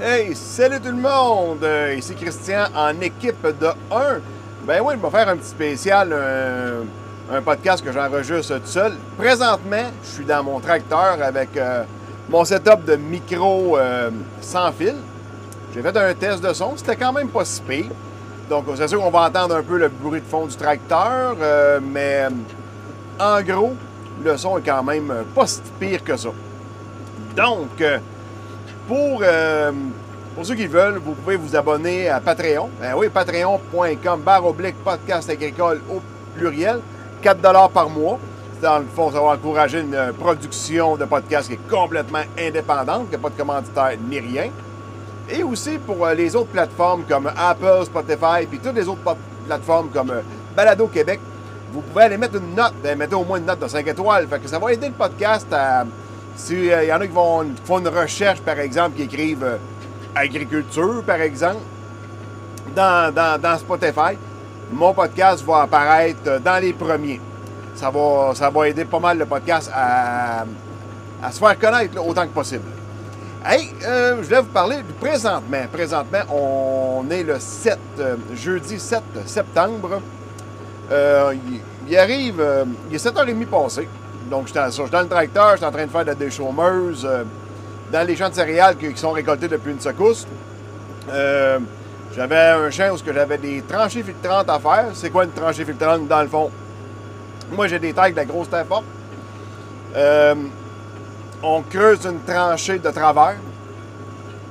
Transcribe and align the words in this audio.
Hey, 0.00 0.34
salut 0.34 0.80
tout 0.80 0.90
le 0.90 1.02
monde! 1.02 1.62
Euh, 1.64 1.94
Ici 1.98 2.14
Christian 2.14 2.66
en 2.74 3.00
équipe 3.00 3.42
de 3.42 3.66
1. 3.66 4.20
Ben 4.64 4.80
oui, 4.84 4.94
je 4.96 5.04
vais 5.04 5.10
faire 5.10 5.28
un 5.28 5.36
petit 5.36 5.48
spécial, 5.48 6.12
un, 6.12 7.36
un 7.36 7.42
podcast 7.42 7.84
que 7.84 7.90
j'enregistre 7.90 8.58
tout 8.58 8.66
seul. 8.66 8.92
Présentement, 9.16 9.90
je 10.04 10.08
suis 10.08 10.24
dans 10.24 10.44
mon 10.44 10.60
tracteur 10.60 11.18
avec 11.20 11.56
euh, 11.56 11.82
mon 12.28 12.44
setup 12.44 12.84
de 12.84 12.94
micro 12.94 13.76
euh, 13.76 14.10
sans 14.40 14.70
fil. 14.70 14.94
J'ai 15.74 15.82
fait 15.82 15.96
un 15.96 16.14
test 16.14 16.42
de 16.44 16.52
son, 16.52 16.76
c'était 16.76 16.96
quand 16.96 17.12
même 17.12 17.28
pas 17.28 17.44
si 17.44 17.60
pire. 17.62 17.86
Donc, 18.48 18.66
c'est 18.76 18.88
sûr 18.88 19.00
qu'on 19.00 19.10
va 19.10 19.22
entendre 19.26 19.56
un 19.56 19.62
peu 19.62 19.78
le 19.78 19.88
bruit 19.88 20.20
de 20.20 20.26
fond 20.26 20.46
du 20.46 20.54
tracteur, 20.56 21.36
euh, 21.40 21.80
mais 21.82 22.28
en 23.18 23.42
gros, 23.42 23.74
le 24.24 24.36
son 24.36 24.58
est 24.58 24.62
quand 24.62 24.82
même 24.84 25.12
pas 25.34 25.46
si 25.46 25.60
pire 25.80 26.04
que 26.04 26.16
ça. 26.16 26.30
Donc, 27.36 27.80
euh, 27.80 27.98
pour, 28.88 29.20
euh, 29.22 29.70
pour 30.34 30.46
ceux 30.46 30.54
qui 30.54 30.66
veulent, 30.66 30.96
vous 30.96 31.12
pouvez 31.12 31.36
vous 31.36 31.54
abonner 31.54 32.08
à 32.08 32.20
Patreon. 32.20 32.70
Ben 32.80 32.94
oui, 32.96 33.10
patreon.com, 33.10 34.20
barre 34.22 34.46
oblique, 34.46 34.76
podcast 34.82 35.28
agricole 35.28 35.82
au 35.90 36.00
pluriel, 36.34 36.80
4 37.20 37.68
par 37.68 37.90
mois. 37.90 38.18
Dans 38.62 38.78
le 38.78 38.86
fond, 38.86 39.12
ça 39.12 39.20
va 39.20 39.34
encourager 39.34 39.80
une 39.80 39.94
euh, 39.94 40.12
production 40.12 40.96
de 40.96 41.04
podcast 41.04 41.48
qui 41.48 41.54
est 41.54 41.68
complètement 41.70 42.22
indépendante, 42.36 43.10
qui 43.10 43.12
n'a 43.12 43.18
pas 43.18 43.28
de 43.28 43.36
commanditaire 43.36 43.92
ni 44.08 44.18
rien. 44.18 44.50
Et 45.30 45.42
aussi 45.42 45.78
pour 45.78 46.06
euh, 46.06 46.14
les 46.14 46.34
autres 46.34 46.48
plateformes 46.48 47.04
comme 47.06 47.30
Apple, 47.36 47.84
Spotify, 47.84 48.46
puis 48.48 48.58
toutes 48.58 48.74
les 48.74 48.88
autres 48.88 49.16
plateformes 49.46 49.90
comme 49.90 50.12
Balado 50.56 50.88
Québec, 50.88 51.20
vous 51.72 51.82
pouvez 51.82 52.04
aller 52.04 52.16
mettre 52.16 52.36
une 52.36 52.54
note, 52.54 52.72
ben, 52.82 52.96
mettez 52.98 53.14
au 53.14 53.24
moins 53.24 53.38
une 53.38 53.44
note 53.44 53.60
de 53.60 53.68
5 53.68 53.86
étoiles. 53.86 54.26
Fait 54.26 54.40
que 54.40 54.48
ça 54.48 54.58
va 54.58 54.72
aider 54.72 54.88
le 54.88 54.94
podcast 54.94 55.46
à. 55.52 55.84
S'il 56.38 56.66
y 56.66 56.92
en 56.92 57.00
a 57.00 57.06
qui, 57.06 57.12
font 57.64 57.78
une 57.80 57.88
recherche, 57.88 58.40
par 58.40 58.58
exemple, 58.60 58.96
qui 58.96 59.02
écrivent 59.02 59.42
euh, 59.44 59.56
agriculture, 60.14 61.02
par 61.04 61.20
exemple, 61.20 61.60
dans, 62.76 63.12
dans- 63.12 63.58
Spotify, 63.58 64.16
mon 64.72 64.94
podcast 64.94 65.44
va 65.44 65.62
apparaître 65.62 66.20
euh, 66.28 66.38
dans 66.38 66.62
les 66.62 66.72
premiers. 66.72 67.20
Ça 67.74 67.90
va, 67.90 68.32
ça 68.34 68.50
va 68.50 68.68
aider 68.68 68.84
pas 68.84 69.00
mal 69.00 69.18
le 69.18 69.26
podcast 69.26 69.68
à, 69.74 70.44
à 71.22 71.32
se 71.32 71.40
faire 71.40 71.58
connaître 71.58 72.00
autant 72.06 72.22
que 72.22 72.32
possible. 72.32 72.70
Hey, 73.44 73.70
euh, 73.84 74.18
je 74.20 74.26
voulais 74.28 74.40
vous 74.40 74.46
parler 74.46 74.76
du 74.76 74.92
présentement. 74.94 75.66
Présentement, 75.72 76.20
on 76.32 77.04
est 77.10 77.24
le 77.24 77.38
7, 77.40 77.78
euh, 77.98 78.16
jeudi 78.34 78.78
7 78.78 79.02
septembre. 79.26 80.00
Euh, 80.90 81.34
il, 81.34 81.60
il 81.88 81.98
arrive, 81.98 82.40
euh, 82.40 82.64
il 82.90 82.94
est 82.96 83.04
7h30 83.04 83.46
passé. 83.46 83.88
Donc, 84.30 84.46
j'étais 84.46 84.60
dans, 84.60 84.66
je 84.66 84.82
suis 84.82 84.90
dans 84.90 85.00
le 85.00 85.08
tracteur, 85.08 85.52
j'étais 85.52 85.66
en 85.66 85.72
train 85.72 85.86
de 85.86 85.90
faire 85.90 86.02
de 86.02 86.06
la 86.06 86.14
déchaumeuse 86.14 87.06
euh, 87.08 87.24
dans 87.90 88.06
les 88.06 88.16
champs 88.16 88.28
de 88.28 88.34
céréales 88.34 88.76
qui, 88.76 88.94
sont 88.96 89.12
récoltés 89.12 89.48
depuis 89.48 89.72
une 89.72 89.80
secousse. 89.80 90.26
Euh, 91.10 91.58
j'avais 92.14 92.36
un 92.36 92.70
champ 92.70 92.92
où 92.92 92.98
j'avais 93.04 93.38
des 93.38 93.62
tranchées 93.62 94.02
filtrantes 94.02 94.50
à 94.50 94.58
faire. 94.58 94.86
C'est 94.94 95.10
quoi 95.10 95.24
une 95.24 95.30
tranchée 95.30 95.64
filtrante 95.64 96.06
dans 96.08 96.22
le 96.22 96.28
fond? 96.28 96.50
Moi, 97.52 97.66
j'ai 97.68 97.78
des 97.78 97.92
tailles 97.92 98.12
de 98.12 98.16
la 98.16 98.24
grosse 98.24 98.50
terre 98.50 98.66
forte. 98.66 98.84
Euh, 99.96 100.34
on 101.42 101.62
creuse 101.62 102.04
une 102.04 102.20
tranchée 102.20 102.78
de 102.78 102.90
travers, 102.90 103.36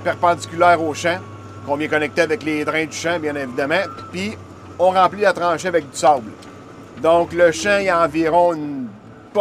perpendiculaire 0.04 0.82
au 0.82 0.94
champ, 0.94 1.20
qu'on 1.66 1.76
vient 1.76 1.88
connecter 1.88 2.22
avec 2.22 2.44
les 2.44 2.66
drains 2.66 2.86
du 2.86 2.96
champ, 2.96 3.20
bien 3.20 3.36
évidemment. 3.36 3.84
Puis, 4.12 4.38
on 4.80 4.92
remplit 4.92 5.22
la 5.22 5.34
tranchée 5.34 5.68
avec 5.68 5.90
du 5.90 5.98
sable. 5.98 6.32
Donc, 7.02 7.34
le 7.34 7.52
champ, 7.52 7.78
il 7.80 7.86
y 7.86 7.90
a 7.90 8.04
environ 8.04 8.54
une- 8.54 8.87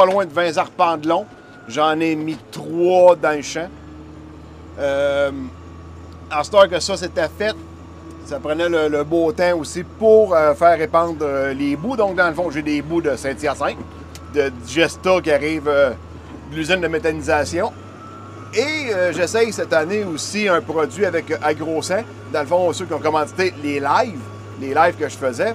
loin 0.05 0.27
de 0.27 0.33
20 0.33 0.59
arpents 0.59 0.97
de 0.97 1.09
long. 1.09 1.27
J'en 1.69 1.99
ai 2.01 2.15
mis 2.15 2.37
trois 2.51 3.17
dans 3.17 3.37
le 3.37 3.43
champ. 3.43 3.69
Euh, 4.79 5.31
à 6.31 6.45
ce 6.45 6.67
que 6.69 6.81
ça 6.81 6.97
c'était 6.97 7.29
fait, 7.29 7.55
ça 8.27 8.39
prenait 8.39 8.69
le, 8.69 9.05
beau 9.05 9.33
temps 9.33 9.57
aussi 9.59 9.83
pour 9.85 10.35
euh, 10.35 10.55
faire 10.55 10.77
répandre 10.77 11.19
euh, 11.23 11.55
les 11.55 11.77
bouts. 11.77 11.97
Donc, 11.97 12.17
dans 12.17 12.29
le 12.29 12.35
fond, 12.35 12.51
j'ai 12.51 12.63
des 12.63 12.83
bouts 12.83 13.01
de 13.01 13.17
Saint-Hyacinthe, 13.17 13.79
de 14.35 14.49
Digesta 14.65 15.21
qui 15.23 15.31
arrive 15.33 15.65
de 15.65 16.57
l'usine 16.57 16.81
de 16.81 16.89
méthanisation. 16.89 17.73
Et 18.55 18.91
j'essaye 19.13 19.53
cette 19.53 19.73
année 19.73 20.05
aussi 20.05 20.49
un 20.49 20.63
produit 20.63 21.05
avec 21.05 21.31
AgroSan. 21.43 22.05
Dans 22.33 22.41
le 22.41 22.47
fond, 22.47 22.73
ceux 22.73 22.87
qui 22.87 22.95
ont 22.95 23.01
commandité 23.01 23.53
les 23.63 23.81
lives, 23.81 24.21
les 24.61 24.73
lives 24.73 24.97
que 24.99 25.09
je 25.09 25.17
faisais, 25.17 25.55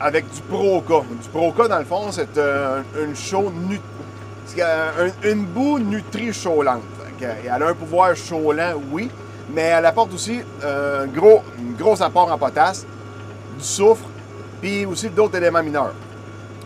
avec 0.00 0.24
du 0.32 0.40
Proca. 0.42 1.04
Du 1.22 1.28
Proca, 1.28 1.68
dans 1.68 1.78
le 1.78 1.84
fond, 1.84 2.10
c'est 2.10 2.36
euh, 2.38 2.82
une 3.02 3.14
un- 4.62 5.28
une 5.30 5.44
boue 5.44 5.78
nutri-chaulante. 5.78 6.82
Elle 7.20 7.48
a 7.62 7.68
un 7.68 7.74
pouvoir 7.74 8.14
chaulant, 8.14 8.72
oui, 8.92 9.08
mais 9.54 9.62
elle 9.62 9.86
apporte 9.86 10.12
aussi 10.12 10.40
euh, 10.62 11.04
un 11.04 11.06
gros, 11.06 11.42
un 11.58 11.78
gros 11.82 12.02
apport 12.02 12.30
en 12.30 12.36
potasse, 12.36 12.84
du 13.58 13.64
soufre, 13.64 14.04
puis 14.60 14.84
aussi 14.84 15.08
d'autres 15.08 15.36
éléments 15.36 15.62
mineurs. 15.62 15.94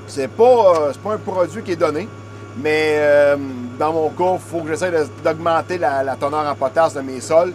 C'est 0.06 0.28
pas, 0.28 0.44
euh, 0.88 0.92
pas 1.04 1.12
un 1.14 1.18
produit 1.18 1.62
qui 1.62 1.72
est 1.72 1.76
donné, 1.76 2.08
mais 2.56 2.94
euh, 2.96 3.36
dans 3.78 3.92
mon 3.92 4.08
cas, 4.10 4.34
il 4.34 4.38
faut 4.50 4.60
que 4.62 4.68
j'essaie 4.70 4.90
d'augmenter 5.22 5.78
la, 5.78 6.02
la 6.02 6.16
teneur 6.16 6.46
en 6.50 6.54
potasse 6.54 6.94
de 6.94 7.02
mes 7.02 7.20
sols. 7.20 7.52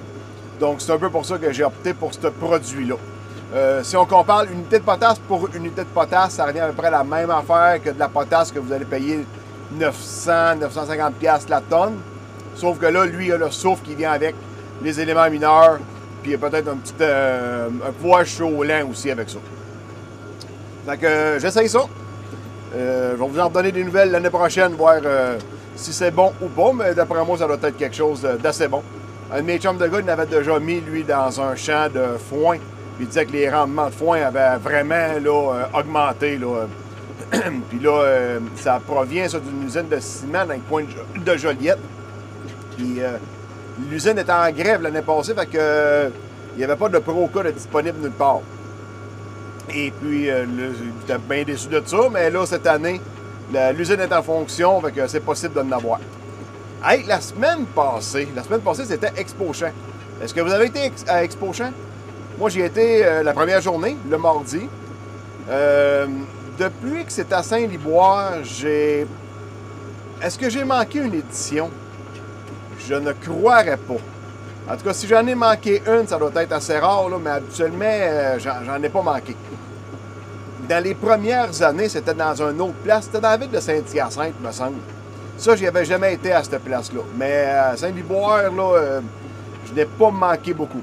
Donc, 0.59 0.79
c'est 0.79 0.91
un 0.93 0.99
peu 0.99 1.09
pour 1.09 1.25
ça 1.25 1.37
que 1.37 1.51
j'ai 1.51 1.63
opté 1.63 1.93
pour 1.93 2.13
ce 2.13 2.27
produit-là. 2.27 2.95
Euh, 3.53 3.83
si 3.83 3.95
on 3.95 4.05
compare 4.05 4.45
unité 4.45 4.79
de 4.79 4.83
potasse 4.83 5.19
pour 5.19 5.47
unité 5.53 5.81
de 5.81 5.87
potasse, 5.87 6.33
ça 6.33 6.45
revient 6.45 6.61
à 6.61 6.67
peu 6.67 6.73
près 6.73 6.89
la 6.89 7.03
même 7.03 7.29
affaire 7.29 7.79
que 7.83 7.91
de 7.91 7.99
la 7.99 8.09
potasse 8.09 8.51
que 8.51 8.59
vous 8.59 8.73
allez 8.73 8.85
payer 8.85 9.25
900, 9.73 10.55
950 10.61 11.15
pièces 11.15 11.49
la 11.49 11.61
tonne. 11.61 11.93
Sauf 12.55 12.79
que 12.79 12.87
là, 12.87 13.05
lui, 13.05 13.27
il 13.27 13.33
a 13.33 13.37
le 13.37 13.51
soufre 13.51 13.83
qui 13.83 13.95
vient 13.95 14.11
avec 14.11 14.35
les 14.81 14.99
éléments 14.99 15.29
mineurs, 15.29 15.79
puis 16.21 16.31
il 16.31 16.33
y 16.33 16.35
a 16.35 16.37
peut-être 16.37 16.67
un 16.67 16.77
petit 16.77 16.93
euh, 17.01 17.69
pouvoir 18.01 18.25
chaud 18.25 18.63
aussi 18.89 19.11
avec 19.11 19.29
ça. 19.29 19.37
Que 20.85 21.05
euh, 21.05 21.39
j'essaye 21.39 21.69
ça. 21.69 21.85
Euh, 22.75 23.13
je 23.15 23.21
vais 23.21 23.29
vous 23.29 23.39
en 23.39 23.47
redonner 23.47 23.71
des 23.71 23.83
nouvelles 23.83 24.11
l'année 24.11 24.29
prochaine, 24.29 24.73
voir 24.73 24.97
euh, 25.05 25.37
si 25.75 25.93
c'est 25.93 26.11
bon 26.11 26.33
ou 26.41 26.47
pas, 26.47 26.73
mais 26.73 26.93
d'après 26.93 27.23
moi, 27.23 27.37
ça 27.37 27.47
doit 27.47 27.57
être 27.61 27.77
quelque 27.77 27.95
chose 27.95 28.27
d'assez 28.41 28.67
bon. 28.67 28.81
Un 29.31 29.37
de 29.37 29.45
mes 29.45 29.59
chums 29.59 29.77
de 29.77 29.87
gars, 29.87 29.99
il 30.01 30.09
avait 30.09 30.25
déjà 30.25 30.59
mis, 30.59 30.81
lui, 30.81 31.03
dans 31.03 31.39
un 31.41 31.55
champ 31.55 31.87
de 31.93 32.17
foin. 32.17 32.57
Puis 32.95 33.05
il 33.05 33.07
disait 33.07 33.25
que 33.25 33.31
les 33.31 33.49
rendements 33.49 33.87
de 33.87 33.91
foin 33.93 34.21
avaient 34.21 34.57
vraiment 34.57 35.13
là, 35.21 35.53
euh, 35.55 35.79
augmenté. 35.79 36.37
Là. 36.37 36.67
Puis 37.69 37.79
là, 37.79 37.91
euh, 38.01 38.39
ça 38.55 38.79
provient 38.85 39.25
d'une 39.27 39.65
usine 39.67 39.87
de 39.89 39.99
ciment 39.99 40.45
dans 40.45 40.53
le 40.53 40.59
coin 40.69 40.83
de, 40.83 40.89
Jo- 40.89 41.23
de 41.33 41.37
Joliette. 41.37 41.79
Puis 42.77 43.01
euh, 43.01 43.17
l'usine 43.89 44.17
était 44.17 44.31
en 44.31 44.49
grève 44.51 44.81
l'année 44.81 45.01
passée, 45.01 45.33
fait 45.33 45.45
que 45.47 45.57
euh, 45.57 46.09
il 46.55 46.59
n'y 46.59 46.63
avait 46.63 46.75
pas 46.75 46.89
de 46.89 46.99
Proca 46.99 47.43
de 47.43 47.51
disponible 47.51 47.99
nulle 47.99 48.11
part. 48.11 48.41
Et 49.73 49.91
puis, 49.91 50.25
j'étais 50.25 51.17
bien 51.19 51.43
déçu 51.43 51.67
de 51.69 51.81
ça, 51.85 51.97
mais 52.11 52.29
là, 52.29 52.45
cette 52.45 52.67
année, 52.67 52.99
l'usine 53.75 53.99
est 54.01 54.13
en 54.13 54.21
fonction, 54.21 54.79
fait 54.81 54.91
que 54.91 55.07
c'est 55.07 55.21
possible 55.21 55.53
de 55.55 55.61
en 55.61 55.71
avoir. 55.71 55.99
Hey, 56.85 57.05
la 57.07 57.21
semaine 57.21 57.65
passée, 57.73 58.27
la 58.35 58.43
semaine 58.43 58.59
passée, 58.59 58.83
c'était 58.85 59.11
Expo 59.15 59.51
Champ. 59.53 59.71
Est-ce 60.21 60.33
que 60.33 60.41
vous 60.41 60.51
avez 60.51 60.65
été 60.65 60.91
à 61.07 61.23
Expo 61.23 61.53
Champ? 61.53 61.71
Moi, 62.39 62.49
j'y 62.49 62.61
étais 62.61 63.01
euh, 63.05 63.21
la 63.21 63.31
première 63.31 63.61
journée, 63.61 63.95
le 64.09 64.17
mardi. 64.17 64.67
Euh, 65.49 66.07
depuis 66.57 67.05
que 67.05 67.11
c'est 67.11 67.31
à 67.31 67.43
Saint-Liboire, 67.43 68.43
j'ai... 68.43 69.05
Est-ce 70.21 70.39
que 70.39 70.49
j'ai 70.49 70.63
manqué 70.63 70.99
une 70.99 71.13
édition? 71.13 71.69
Je 72.79 72.95
ne 72.95 73.11
croirais 73.11 73.77
pas. 73.77 74.71
En 74.71 74.75
tout 74.75 74.83
cas, 74.83 74.93
si 74.93 75.07
j'en 75.07 75.25
ai 75.27 75.35
manqué 75.35 75.83
une, 75.85 76.07
ça 76.07 76.17
doit 76.17 76.31
être 76.35 76.53
assez 76.53 76.79
rare, 76.79 77.07
là, 77.07 77.17
mais 77.23 77.29
habituellement, 77.29 77.85
euh, 77.85 78.39
j'en 78.39 78.81
ai 78.81 78.89
pas 78.89 79.01
manqué. 79.03 79.35
Dans 80.67 80.83
les 80.83 80.95
premières 80.95 81.61
années, 81.61 81.89
c'était 81.89 82.15
dans 82.15 82.41
une 82.41 82.59
autre 82.61 82.73
place. 82.83 83.05
C'était 83.05 83.19
dans 83.19 83.29
la 83.29 83.37
ville 83.37 83.51
de 83.51 83.59
Saint-Hyacinthe, 83.59 84.41
me 84.41 84.51
semble. 84.51 84.77
Ça, 85.37 85.55
j'y 85.55 85.67
avais 85.67 85.85
jamais 85.85 86.15
été 86.15 86.31
à 86.31 86.43
cette 86.43 86.63
place-là. 86.63 87.01
Mais 87.15 87.45
à 87.45 87.77
Saint-Liboire, 87.77 88.51
là, 88.51 89.01
je 89.67 89.73
n'ai 89.73 89.85
pas 89.85 90.09
manqué 90.09 90.53
beaucoup. 90.53 90.81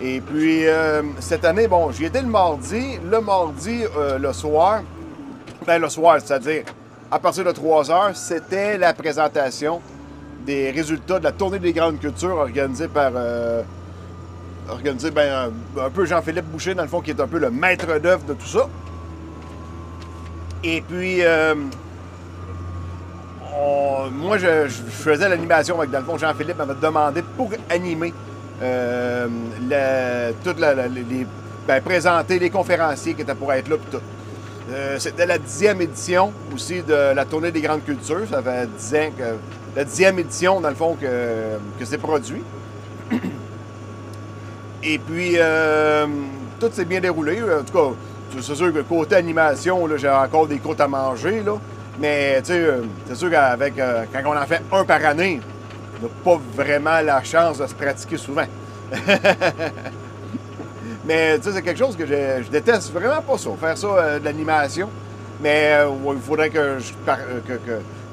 Et 0.00 0.20
puis, 0.20 0.66
euh, 0.66 1.02
cette 1.18 1.44
année, 1.44 1.66
bon, 1.66 1.90
j'y 1.90 2.04
étais 2.04 2.22
le 2.22 2.28
mardi. 2.28 2.98
Le 3.10 3.20
mardi, 3.20 3.84
euh, 3.96 4.18
le 4.18 4.32
soir, 4.32 4.82
ben 5.66 5.80
le 5.80 5.88
soir, 5.88 6.18
c'est-à-dire 6.24 6.62
à 7.10 7.18
partir 7.18 7.44
de 7.44 7.50
3 7.50 7.90
heures, 7.90 8.16
c'était 8.16 8.78
la 8.78 8.94
présentation 8.94 9.80
des 10.46 10.70
résultats 10.70 11.18
de 11.18 11.24
la 11.24 11.32
tournée 11.32 11.58
des 11.58 11.72
grandes 11.72 11.98
cultures 11.98 12.36
organisée 12.36 12.86
par 12.86 13.10
euh, 13.16 13.62
organisée 14.70 15.10
ben, 15.10 15.50
un, 15.80 15.90
peu 15.90 16.04
Jean-Philippe 16.04 16.46
Boucher, 16.46 16.74
dans 16.74 16.82
le 16.82 16.88
fond, 16.88 17.00
qui 17.00 17.10
est 17.10 17.20
un 17.20 17.26
peu 17.26 17.38
le 17.38 17.50
maître 17.50 17.98
d'œuvre 17.98 18.24
de 18.24 18.34
tout 18.34 18.46
ça. 18.46 18.68
Et 20.62 20.80
puis, 20.80 21.22
euh, 21.22 21.54
moi, 24.12 24.38
je, 24.38 24.68
je 24.68 24.82
faisais 24.90 25.28
l'animation 25.28 25.78
avec, 25.78 25.90
dans 25.90 25.98
le 25.98 26.04
fond, 26.04 26.18
Jean-Philippe 26.18 26.58
m'avait 26.58 26.80
demandé 26.80 27.22
pour 27.36 27.50
animer 27.68 28.12
euh, 28.62 30.32
toute 30.44 30.58
la- 30.58 30.74
les, 30.88 31.26
ben, 31.66 31.80
présenter 31.82 32.38
les 32.38 32.50
conférenciers 32.50 33.14
qui 33.14 33.22
étaient 33.22 33.34
pour 33.34 33.52
être 33.52 33.68
là, 33.68 33.76
puis 33.76 33.98
tout. 33.98 34.04
Euh, 34.70 34.96
C'était 34.98 35.26
la 35.26 35.38
dixième 35.38 35.80
édition 35.80 36.32
aussi 36.54 36.82
de 36.82 37.14
la 37.14 37.24
tournée 37.24 37.50
des 37.50 37.60
grandes 37.62 37.84
cultures. 37.84 38.26
Ça 38.30 38.42
fait 38.42 38.68
dix 38.76 38.94
ans 38.94 39.10
que. 39.16 39.24
La 39.76 39.84
dixième 39.84 40.18
édition, 40.18 40.60
dans 40.60 40.70
le 40.70 40.74
fond, 40.74 40.96
que, 41.00 41.06
que 41.78 41.84
c'est 41.84 41.98
produit. 41.98 42.42
Et 44.82 44.98
puis, 44.98 45.34
euh, 45.36 46.06
tout 46.60 46.70
s'est 46.72 46.84
bien 46.84 47.00
déroulé. 47.00 47.40
En 47.42 47.62
tout 47.64 47.72
cas, 47.72 47.94
c'est 48.40 48.54
sûr 48.54 48.72
que 48.72 48.80
côté 48.80 49.16
animation, 49.16 49.88
j'ai 49.96 50.08
encore 50.08 50.46
des 50.46 50.58
côtes 50.58 50.80
à 50.80 50.88
manger. 50.88 51.42
Là. 51.44 51.54
Mais, 52.00 52.40
tu 52.42 52.52
sais, 52.52 52.66
c'est 53.06 53.14
sûr 53.16 53.30
qu'avec, 53.30 53.74
quand 53.76 54.20
on 54.26 54.36
en 54.36 54.46
fait 54.46 54.62
un 54.72 54.84
par 54.84 55.04
année, 55.04 55.40
n'a 56.02 56.08
pas 56.24 56.38
vraiment 56.54 57.00
la 57.00 57.22
chance 57.22 57.58
de 57.58 57.66
se 57.66 57.74
pratiquer 57.74 58.16
souvent. 58.16 58.46
Mais, 61.04 61.38
tu 61.38 61.44
sais, 61.44 61.52
c'est 61.54 61.62
quelque 61.62 61.78
chose 61.78 61.96
que 61.96 62.04
je, 62.06 62.48
déteste 62.50 62.92
vraiment 62.92 63.22
pas 63.22 63.38
ça, 63.38 63.50
faire 63.58 63.78
ça 63.78 64.18
de 64.18 64.24
l'animation. 64.24 64.90
Mais 65.40 65.78
il 65.84 66.20
faudrait 66.20 66.50
que 66.50 66.78
je, 66.78 66.92
que, 67.46 67.58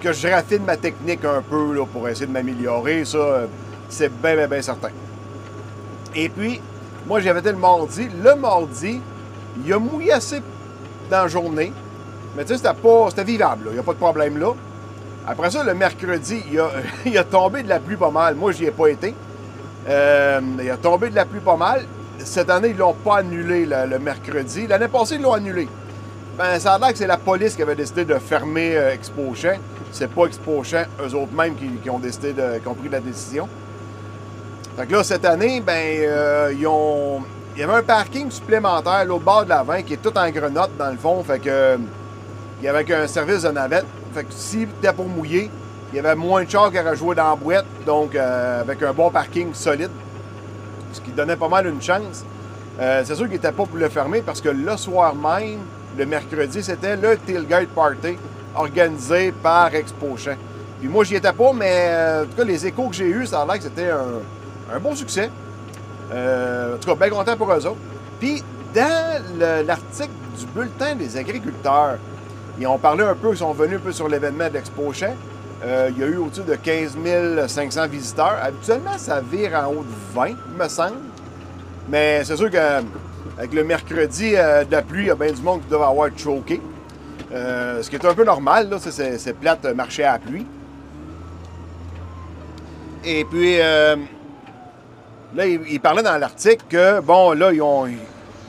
que, 0.02 0.14
je 0.14 0.28
raffine 0.28 0.64
ma 0.64 0.78
technique 0.78 1.26
un 1.26 1.42
peu 1.42 1.74
là, 1.76 1.86
pour 1.86 2.08
essayer 2.08 2.28
de 2.28 2.32
m'améliorer. 2.32 3.04
Ça, 3.04 3.48
c'est 3.90 4.10
bien, 4.22 4.36
bien, 4.36 4.48
bien 4.48 4.62
certain. 4.62 4.92
Et 6.16 6.30
puis, 6.30 6.62
moi, 7.06 7.20
j'avais 7.20 7.40
été 7.40 7.52
le 7.52 7.58
mardi. 7.58 8.08
Le 8.24 8.36
mardi, 8.36 9.02
il 9.66 9.74
a 9.74 9.80
mouillé 9.80 10.14
assez 10.14 10.42
dans 11.10 11.24
la 11.24 11.28
journée. 11.28 11.74
Mais 12.36 12.44
tu 12.44 12.50
sais, 12.50 12.58
c'était. 12.58 12.70
C'était 13.10 13.24
vivable, 13.24 13.68
il 13.68 13.74
n'y 13.74 13.80
a 13.80 13.84
pas 13.84 13.94
de 13.94 13.98
problème 13.98 14.38
là. 14.38 14.54
Après 15.28 15.50
ça, 15.50 15.64
le 15.64 15.74
mercredi, 15.74 16.44
il 16.52 16.60
a, 16.60 16.70
il 17.06 17.18
a 17.18 17.24
tombé 17.24 17.64
de 17.64 17.70
la 17.70 17.80
pluie 17.80 17.96
pas 17.96 18.12
mal. 18.12 18.36
Moi, 18.36 18.52
j'y 18.52 18.66
ai 18.66 18.72
pas 18.72 18.88
été. 18.88 19.14
Euh, 19.88 20.42
il 20.62 20.70
a 20.70 20.78
tombé 20.78 21.10
de 21.10 21.16
la 21.16 21.26
pluie 21.26 21.40
pas 21.40 21.58
mal. 21.58 21.86
Cette 22.20 22.50
année, 22.50 22.70
ils 22.70 22.78
l'ont 22.78 22.94
pas 22.94 23.18
annulé 23.18 23.66
le, 23.66 24.00
mercredi. 24.00 24.68
L'année 24.68 24.88
passée, 24.88 25.16
ils 25.16 25.22
l'ont 25.22 25.34
annulé. 25.34 25.68
Ben, 26.38 26.60
ça 26.60 26.74
a 26.74 26.80
l'air 26.80 26.92
que 26.92 26.98
c'est 26.98 27.08
la 27.08 27.18
police 27.18 27.56
qui 27.56 27.62
avait 27.62 27.76
décidé 27.76 28.04
de 28.04 28.16
fermer 28.16 28.76
euh, 28.76 28.94
Expo 28.94 29.34
Champ. 29.36 29.58
C'est 29.92 30.10
pas 30.10 30.26
Expo 30.26 30.64
Champ, 30.64 30.84
eux 31.02 31.16
autres 31.16 31.34
mêmes, 31.34 31.56
qui, 31.56 31.90
ont 31.90 32.00
décidé 32.00 32.34
de, 32.34 32.60
qui 32.60 32.68
ont 32.68 32.74
pris 32.74 32.90
la 32.90 33.00
décision. 33.00 33.48
Fait 34.78 34.86
que 34.86 34.94
là, 34.94 35.04
cette 35.04 35.26
année, 35.26 35.62
ben, 35.62 35.74
euh, 35.74 36.54
ils 36.58 36.68
ont. 36.68 37.22
Il 37.56 37.62
y 37.62 37.64
avait 37.64 37.76
un 37.76 37.84
parking 37.84 38.30
supplémentaire 38.30 39.06
au 39.10 39.20
bord 39.20 39.46
de 39.46 39.50
la 39.50 39.64
20 39.64 39.84
qui 39.84 39.94
est 39.94 40.02
tout 40.02 40.16
en 40.18 40.30
grenotte 40.30 40.76
dans 40.78 40.92
le 40.92 40.98
fond. 40.98 41.24
Fait 41.24 41.40
que. 41.40 41.78
Il 42.62 42.66
y 42.66 42.68
avait 42.68 42.94
un 42.94 43.08
service 43.08 43.44
de 43.44 43.50
navette. 43.50 43.86
Fait 44.16 44.24
que 44.24 44.32
si 44.32 44.66
c'était 44.82 44.94
pour 44.94 45.10
mouiller, 45.10 45.52
il 45.92 45.98
y 45.98 46.00
avait 46.00 46.16
moins 46.16 46.46
de 46.46 46.50
chars 46.50 46.72
qui 46.72 46.80
auraient 46.80 46.96
joué 46.96 47.16
dans 47.16 47.32
la 47.32 47.36
boîte. 47.36 47.66
Donc, 47.86 48.16
euh, 48.16 48.62
avec 48.62 48.82
un 48.82 48.94
bon 48.94 49.10
parking 49.12 49.54
solide. 49.54 49.90
Ce 50.94 51.02
qui 51.02 51.12
donnait 51.12 51.36
pas 51.36 51.50
mal 51.50 51.68
une 51.68 51.82
chance. 51.82 52.24
Euh, 52.80 53.02
c'est 53.04 53.16
sûr 53.16 53.26
qu'il 53.26 53.34
n'était 53.34 53.52
pas 53.52 53.66
pour 53.66 53.76
le 53.78 53.90
fermer 53.90 54.22
parce 54.22 54.40
que 54.40 54.48
le 54.48 54.78
soir 54.78 55.14
même, 55.16 55.60
le 55.98 56.06
mercredi, 56.06 56.64
c'était 56.64 56.96
le 56.96 57.18
Tailgate 57.18 57.68
Party 57.68 58.18
organisé 58.56 59.34
par 59.34 59.76
Expo. 59.76 60.16
Puis 60.80 60.88
moi, 60.88 61.04
j'y 61.04 61.16
étais 61.16 61.34
pas, 61.34 61.52
mais 61.52 62.22
en 62.22 62.26
tout 62.26 62.38
cas, 62.38 62.44
les 62.46 62.66
échos 62.66 62.88
que 62.88 62.96
j'ai 62.96 63.10
eus, 63.10 63.26
ça 63.28 63.42
a 63.42 63.46
l'air 63.46 63.58
que 63.58 63.64
c'était 63.64 63.92
un, 63.92 64.74
un 64.74 64.80
bon 64.80 64.96
succès. 64.96 65.30
Euh, 66.14 66.76
en 66.76 66.78
tout 66.78 66.88
cas, 66.88 66.96
bien 66.96 67.10
content 67.10 67.36
pour 67.36 67.52
eux 67.52 67.66
autres. 67.68 67.76
Puis, 68.22 68.42
dans 68.74 69.66
l'article 69.66 70.10
du 70.40 70.46
Bulletin 70.46 70.96
des 70.96 71.18
agriculteurs, 71.18 71.98
ils 72.60 72.68
ont 72.68 72.78
parlé 72.78 73.04
un 73.04 73.16
peu, 73.16 73.32
ils 73.32 73.38
sont 73.38 73.54
venus 73.54 73.78
un 73.78 73.82
peu 73.82 73.92
sur 73.92 74.08
l'événement 74.08 74.48
de 74.48 74.54
l'Expo 74.54 74.92
euh, 75.64 75.90
il 75.96 76.00
y 76.00 76.04
a 76.04 76.08
eu 76.08 76.18
au-dessus 76.18 76.44
de 76.44 76.54
15 76.56 76.98
500 77.48 77.88
visiteurs. 77.88 78.38
Habituellement, 78.44 78.98
ça 78.98 79.22
vire 79.22 79.54
en 79.56 79.72
haut 79.72 79.84
de 79.84 80.14
20, 80.14 80.36
me 80.60 80.68
semble. 80.68 80.98
Mais 81.90 82.24
c'est 82.24 82.36
sûr 82.36 82.52
qu'avec 82.52 83.54
le 83.54 83.64
mercredi 83.64 84.34
euh, 84.36 84.66
de 84.66 84.72
la 84.72 84.82
pluie, 84.82 85.04
il 85.04 85.08
y 85.08 85.12
a 85.12 85.16
bien 85.16 85.32
du 85.32 85.42
monde 85.42 85.62
qui 85.62 85.70
doit 85.70 85.88
avoir 85.88 86.10
choqué. 86.16 86.62
ce 87.32 87.90
qui 87.90 87.96
est 87.96 88.06
un 88.06 88.14
peu 88.14 88.26
normal, 88.26 88.70
là, 88.70 88.78
c'est 88.80 89.34
plate 89.40 89.66
marcher 89.74 90.04
à 90.04 90.20
pluie. 90.20 90.46
Et 93.06 93.24
puis, 93.26 93.60
Là, 95.36 95.46
il, 95.48 95.80
parlait 95.82 96.04
dans 96.04 96.18
l'article 96.18 96.64
que, 96.70 97.02
bon, 97.02 97.34
là, 97.34 97.52
ils 97.52 97.62
ont, 97.62 97.88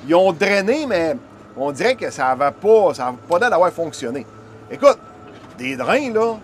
ils 0.06 0.14
ont 0.14 0.32
drainé, 0.32 0.87
mais 0.87 1.17
on 1.56 1.73
dirait 1.73 1.94
que 1.94 2.11
ça 2.11 2.35
n'avait 2.35 2.55
pas, 2.55 2.94
ça 2.94 3.14
pas 3.29 3.38
l'air 3.38 3.50
d'avoir 3.50 3.73
fonctionné. 3.73 4.26
Écoute, 4.70 4.99
des 5.58 5.76
drains, 5.76 6.12
là, 6.12 6.35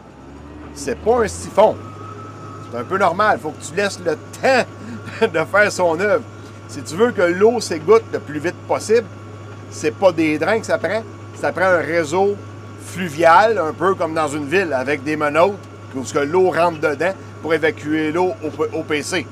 c'est 0.74 0.98
pas 0.98 1.22
un 1.22 1.28
siphon. 1.28 1.76
C'est 2.70 2.78
un 2.78 2.84
peu 2.84 2.96
normal. 2.96 3.38
Il 3.38 3.42
faut 3.42 3.50
que 3.50 3.62
tu 3.62 3.74
laisses 3.74 4.00
le 4.04 4.16
temps 4.40 5.26
de 5.26 5.44
faire 5.44 5.70
son 5.70 6.00
œuvre. 6.00 6.24
Si 6.68 6.82
tu 6.82 6.94
veux 6.94 7.12
que 7.12 7.22
l'eau 7.22 7.60
s'égoutte 7.60 8.04
le 8.12 8.18
plus 8.18 8.38
vite 8.38 8.56
possible, 8.66 9.06
c'est 9.70 9.90
pas 9.90 10.12
des 10.12 10.38
drains 10.38 10.60
que 10.60 10.66
ça 10.66 10.78
prend. 10.78 11.02
Ça 11.34 11.52
prend 11.52 11.66
un 11.66 11.78
réseau 11.78 12.36
fluvial, 12.86 13.58
un 13.58 13.72
peu 13.72 13.94
comme 13.94 14.14
dans 14.14 14.28
une 14.28 14.46
ville, 14.46 14.72
avec 14.72 15.02
des 15.02 15.16
menottes, 15.16 15.58
où 15.94 16.02
l'eau 16.24 16.50
rentre 16.50 16.80
dedans 16.80 17.12
pour 17.42 17.52
évacuer 17.52 18.12
l'eau 18.12 18.32
au 18.72 18.82
PC. 18.82 19.26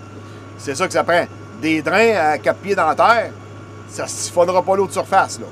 C'est 0.58 0.74
ça 0.74 0.86
que 0.86 0.92
ça 0.92 1.04
prend. 1.04 1.24
Des 1.62 1.80
drains 1.80 2.14
à 2.16 2.38
quatre 2.38 2.58
pieds 2.58 2.74
dans 2.74 2.86
la 2.86 2.94
terre, 2.94 3.30
ça 3.88 4.04
ne 4.04 4.08
siphonnera 4.08 4.62
pas 4.62 4.76
l'eau 4.76 4.86
de 4.86 4.92
surface. 4.92 5.38
Là. 5.40 5.46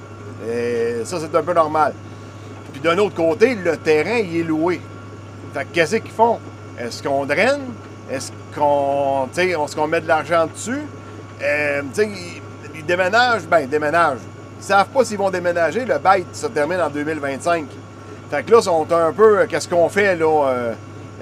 Ça, 1.05 1.19
c'est 1.21 1.35
un 1.35 1.43
peu 1.43 1.55
normal. 1.55 1.95
Puis 2.73 2.81
d'un 2.81 2.99
autre 2.99 3.15
côté, 3.15 3.55
le 3.55 3.77
terrain, 3.77 4.19
il 4.19 4.41
est 4.41 4.45
loué. 4.45 4.81
Fait 5.55 5.65
que 5.65 5.75
qu'est-ce 5.75 5.97
qu'ils 5.97 6.11
font? 6.11 6.39
Est-ce 6.79 7.03
qu'on 7.03 7.25
draine? 7.25 7.63
Est-ce 8.11 8.31
qu'on 8.55 9.29
est 9.37 9.87
met 9.89 10.01
de 10.01 10.09
l'argent 10.09 10.47
dessus? 10.47 10.83
Euh, 11.43 11.83
ils, 11.97 12.43
ils, 12.75 12.85
déménagent, 12.85 13.47
ben 13.47 13.61
ils 13.61 13.69
déménagent. 13.69 14.19
Ils 14.59 14.65
savent 14.65 14.89
pas 14.89 15.05
s'ils 15.05 15.19
vont 15.19 15.31
déménager. 15.31 15.85
Le 15.85 15.99
bail 15.99 16.25
se 16.33 16.47
termine 16.47 16.81
en 16.81 16.89
2025. 16.89 17.67
Fait 18.31 18.43
que 18.43 18.53
là, 18.53 18.61
sont 18.61 18.91
un 18.93 19.13
peu. 19.13 19.47
Qu'est-ce 19.47 19.69
qu'on 19.69 19.89
fait 19.89 20.17
là? 20.17 20.49
Euh, 20.49 20.73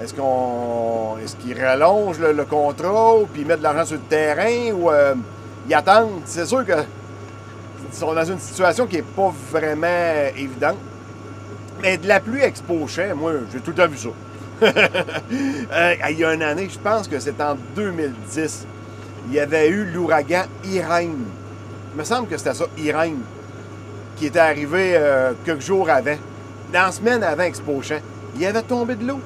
est-ce 0.01 0.13
qu'on 0.13 1.17
est-ce 1.23 1.35
qu'ils 1.37 1.59
rallongent 1.59 2.19
le, 2.19 2.45
contrat 2.45 3.13
puis 3.33 3.41
ils 3.41 3.47
mettent 3.47 3.59
de 3.59 3.63
l'argent 3.63 3.85
sur 3.85 3.95
le 3.95 4.01
terrain 4.03 4.71
ou 4.73 4.91
euh, 4.91 5.15
ils 5.67 5.73
attendent? 5.73 6.21
C'est 6.25 6.45
sûr 6.45 6.65
que 6.65 6.73
sont 7.91 8.13
dans 8.13 8.25
une 8.25 8.39
situation 8.39 8.87
qui 8.87 8.97
n'est 8.97 9.01
pas 9.01 9.33
vraiment 9.51 10.31
évidente. 10.35 10.77
Mais 11.81 11.97
de 11.97 12.07
la 12.07 12.19
pluie 12.19 12.41
expochée, 12.41 13.13
moi, 13.15 13.33
j'ai 13.51 13.59
tout 13.59 13.73
temps 13.73 13.87
vu 13.87 13.97
ça. 13.97 14.09
Euh, 15.71 15.95
il 16.09 16.17
y 16.17 16.25
a 16.25 16.33
une 16.33 16.41
année, 16.41 16.67
je 16.71 16.79
pense 16.79 17.07
que 17.07 17.19
c'est 17.19 17.39
en 17.41 17.55
2010, 17.75 18.65
il 19.27 19.33
y 19.33 19.39
avait 19.39 19.69
eu 19.69 19.85
l'ouragan 19.85 20.45
Irène. 20.65 21.25
Il 21.93 21.99
me 21.99 22.03
semble 22.03 22.27
que 22.27 22.37
c'était 22.37 22.53
ça, 22.53 22.65
Irène, 22.77 23.19
qui 24.15 24.27
était 24.27 24.39
arrivé 24.39 24.93
euh, 24.95 25.33
quelques 25.45 25.61
jours 25.61 25.89
avant. 25.89 26.15
Dans 26.73 26.85
la 26.85 26.91
semaine 26.91 27.23
avant 27.23 27.43
Expo-Champ, 27.43 27.99
il 28.35 28.45
avait 28.45 28.61
tombé 28.63 28.95
de 28.95 29.05
l'eau. 29.05 29.19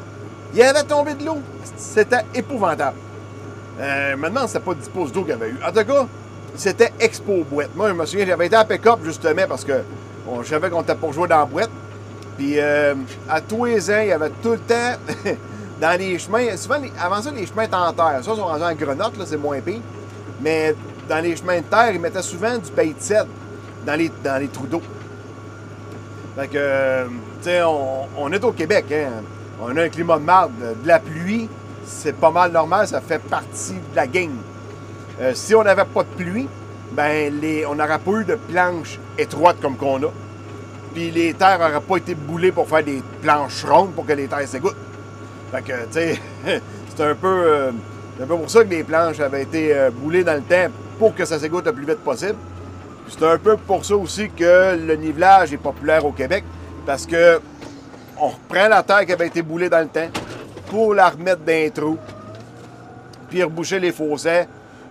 Il 0.54 0.62
avait 0.62 0.84
tombé 0.84 1.14
de 1.14 1.24
l'eau. 1.26 1.38
C'était 1.78 2.26
épouvantable. 2.34 2.98
Euh, 3.80 4.18
maintenant, 4.18 4.48
c'était 4.48 4.60
pas 4.60 4.74
10 4.74 4.90
pouces 4.90 5.12
d'eau 5.12 5.22
qu'il 5.22 5.32
y 5.32 5.34
avait 5.34 5.50
eu. 5.50 5.60
En 5.66 5.72
tout 5.72 5.86
cas, 5.86 6.08
c'était 6.56 6.92
Expo 7.00 7.44
Boîte. 7.50 7.76
Moi, 7.76 7.90
je 7.90 7.94
me 7.94 8.06
souviens, 8.06 8.26
j'avais 8.26 8.48
été 8.48 8.56
à 8.56 8.66
pick-up 8.66 9.00
justement 9.04 9.44
parce 9.48 9.64
que 9.64 9.82
je 10.42 10.48
savais 10.48 10.70
qu'on 10.70 10.82
était 10.82 10.96
pour 10.96 11.14
jouer 11.14 11.28
dans 11.28 11.40
la 11.40 11.46
boîte. 11.46 11.70
Puis 12.38 12.56
euh, 12.58 12.96
à 13.30 13.42
tous 13.42 13.66
les 13.66 13.90
ans, 13.90 14.00
il 14.02 14.10
y 14.10 14.12
avait 14.12 14.32
tout 14.42 14.52
le 14.52 14.60
temps 14.60 14.96
dans 15.82 16.00
les 16.00 16.18
chemins. 16.20 16.56
Souvent, 16.58 16.78
avant 17.00 17.22
ça, 17.22 17.32
les 17.32 17.46
chemins 17.46 17.64
étaient 17.64 17.76
en 17.76 17.94
terre. 17.94 18.20
Ça, 18.24 18.32
ils 18.32 18.38
sont 18.38 18.46
rendus 18.46 18.64
en 18.64 18.74
grenotte, 18.74 19.18
là, 19.18 19.26
c'est 19.28 19.38
moins 19.38 19.60
pire. 19.60 19.82
Mais 20.42 20.76
dans 21.08 21.20
les 21.20 21.36
chemins 21.36 21.58
de 21.58 21.66
terre, 21.66 21.92
ils 21.94 22.00
mettaient 22.00 22.22
souvent 22.22 22.58
du 22.58 22.72
paille 22.72 22.94
de 22.94 23.16
dans 23.86 23.96
les, 23.96 24.12
dans 24.24 24.40
les 24.40 24.48
trous 24.48 24.68
d'eau. 24.68 24.82
Fait 26.38 26.48
que, 26.48 27.06
tu 27.08 27.14
sais, 27.42 27.62
on, 27.64 28.08
on, 28.18 28.32
est 28.32 28.44
au 28.44 28.52
Québec, 28.52 28.86
hein 28.92 29.22
on 29.62 29.76
a 29.76 29.84
un 29.84 29.90
climat 29.90 30.18
de 30.18 30.24
marde. 30.24 30.52
De 30.84 30.88
la 30.88 31.00
pluie, 31.00 31.50
c'est 31.86 32.16
pas 32.16 32.32
mal 32.32 32.52
normal, 32.52 32.88
ça 32.88 33.02
fait 33.02 33.20
partie 33.20 33.74
de 33.74 33.96
la 33.96 34.08
game. 34.08 34.38
Euh, 35.20 35.32
si 35.34 35.54
on 35.56 35.64
n'avait 35.64 35.86
pas 35.86 36.04
de 36.04 36.10
pluie, 36.10 36.48
ben 36.94 37.34
les, 37.40 37.66
on 37.66 37.76
n'aurait 37.76 38.00
pas 38.00 38.12
eu 38.12 38.26
de 38.26 38.36
planches 38.36 39.00
étroites 39.18 39.60
comme 39.62 39.78
qu'on 39.78 40.02
a. 40.04 40.12
Puis 40.94 41.12
les 41.12 41.34
terres 41.34 41.60
n'auraient 41.60 41.82
pas 41.82 41.98
été 41.98 42.16
boulées 42.16 42.52
pour 42.52 42.68
faire 42.68 42.84
des 42.84 43.02
planches 43.22 43.64
rondes 43.66 43.94
pour 43.94 44.06
que 44.06 44.14
les 44.14 44.28
terres 44.28 44.48
s'égouttent. 44.48 44.76
Fait 45.52 45.62
que, 45.62 45.74
tu 45.86 45.92
sais, 45.92 46.22
c'est 46.96 47.04
un 47.04 47.16
peu, 47.16 47.28
euh, 47.28 47.72
un 48.22 48.26
peu 48.26 48.36
pour 48.36 48.50
ça 48.50 48.64
que 48.64 48.70
les 48.70 48.84
planches 48.84 49.20
avaient 49.20 49.44
été 49.44 49.76
euh, 49.76 49.90
boulées 49.90 50.24
dans 50.24 50.36
le 50.36 50.42
temps 50.42 50.72
pour 51.00 51.16
que 51.16 51.26
ça 51.26 51.40
s'égoutte 51.40 51.66
le 51.66 51.74
plus 51.74 51.86
vite 51.86 52.00
possible. 52.00 52.36
C'est 53.08 53.26
un 53.26 53.38
peu 53.38 53.58
pour 53.58 53.84
ça 53.84 53.96
aussi 53.96 54.30
que 54.30 54.76
le 54.76 54.96
nivelage 54.96 55.54
est 55.54 55.58
populaire 55.58 56.06
au 56.06 56.12
Québec, 56.12 56.44
parce 56.86 57.06
que 57.06 57.42
on 58.18 58.28
reprend 58.28 58.68
la 58.68 58.84
terre 58.84 59.06
qui 59.06 59.12
avait 59.12 59.28
été 59.28 59.42
boulée 59.42 59.70
dans 59.70 59.80
le 59.80 59.88
temps 59.88 60.10
pour 60.68 60.94
la 60.94 61.10
remettre 61.10 61.42
dans 61.42 61.52
un 61.52 61.70
trou, 61.70 61.98
puis 63.30 63.44
reboucher 63.44 63.80
les 63.80 63.92
fossés, 63.92 64.44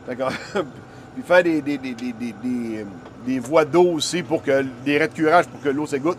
puis 1.14 1.22
faire 1.24 1.42
des, 1.42 1.60
des, 1.60 3.38
voies 3.38 3.64
d'eau 3.64 3.92
aussi 3.92 4.22
pour 4.22 4.42
que 4.42 4.64
des 4.84 4.98
raies 4.98 5.08
de 5.08 5.14
curage 5.14 5.46
pour 5.46 5.60
que 5.60 5.68
l'eau 5.68 5.86
s'égoutte. 5.86 6.18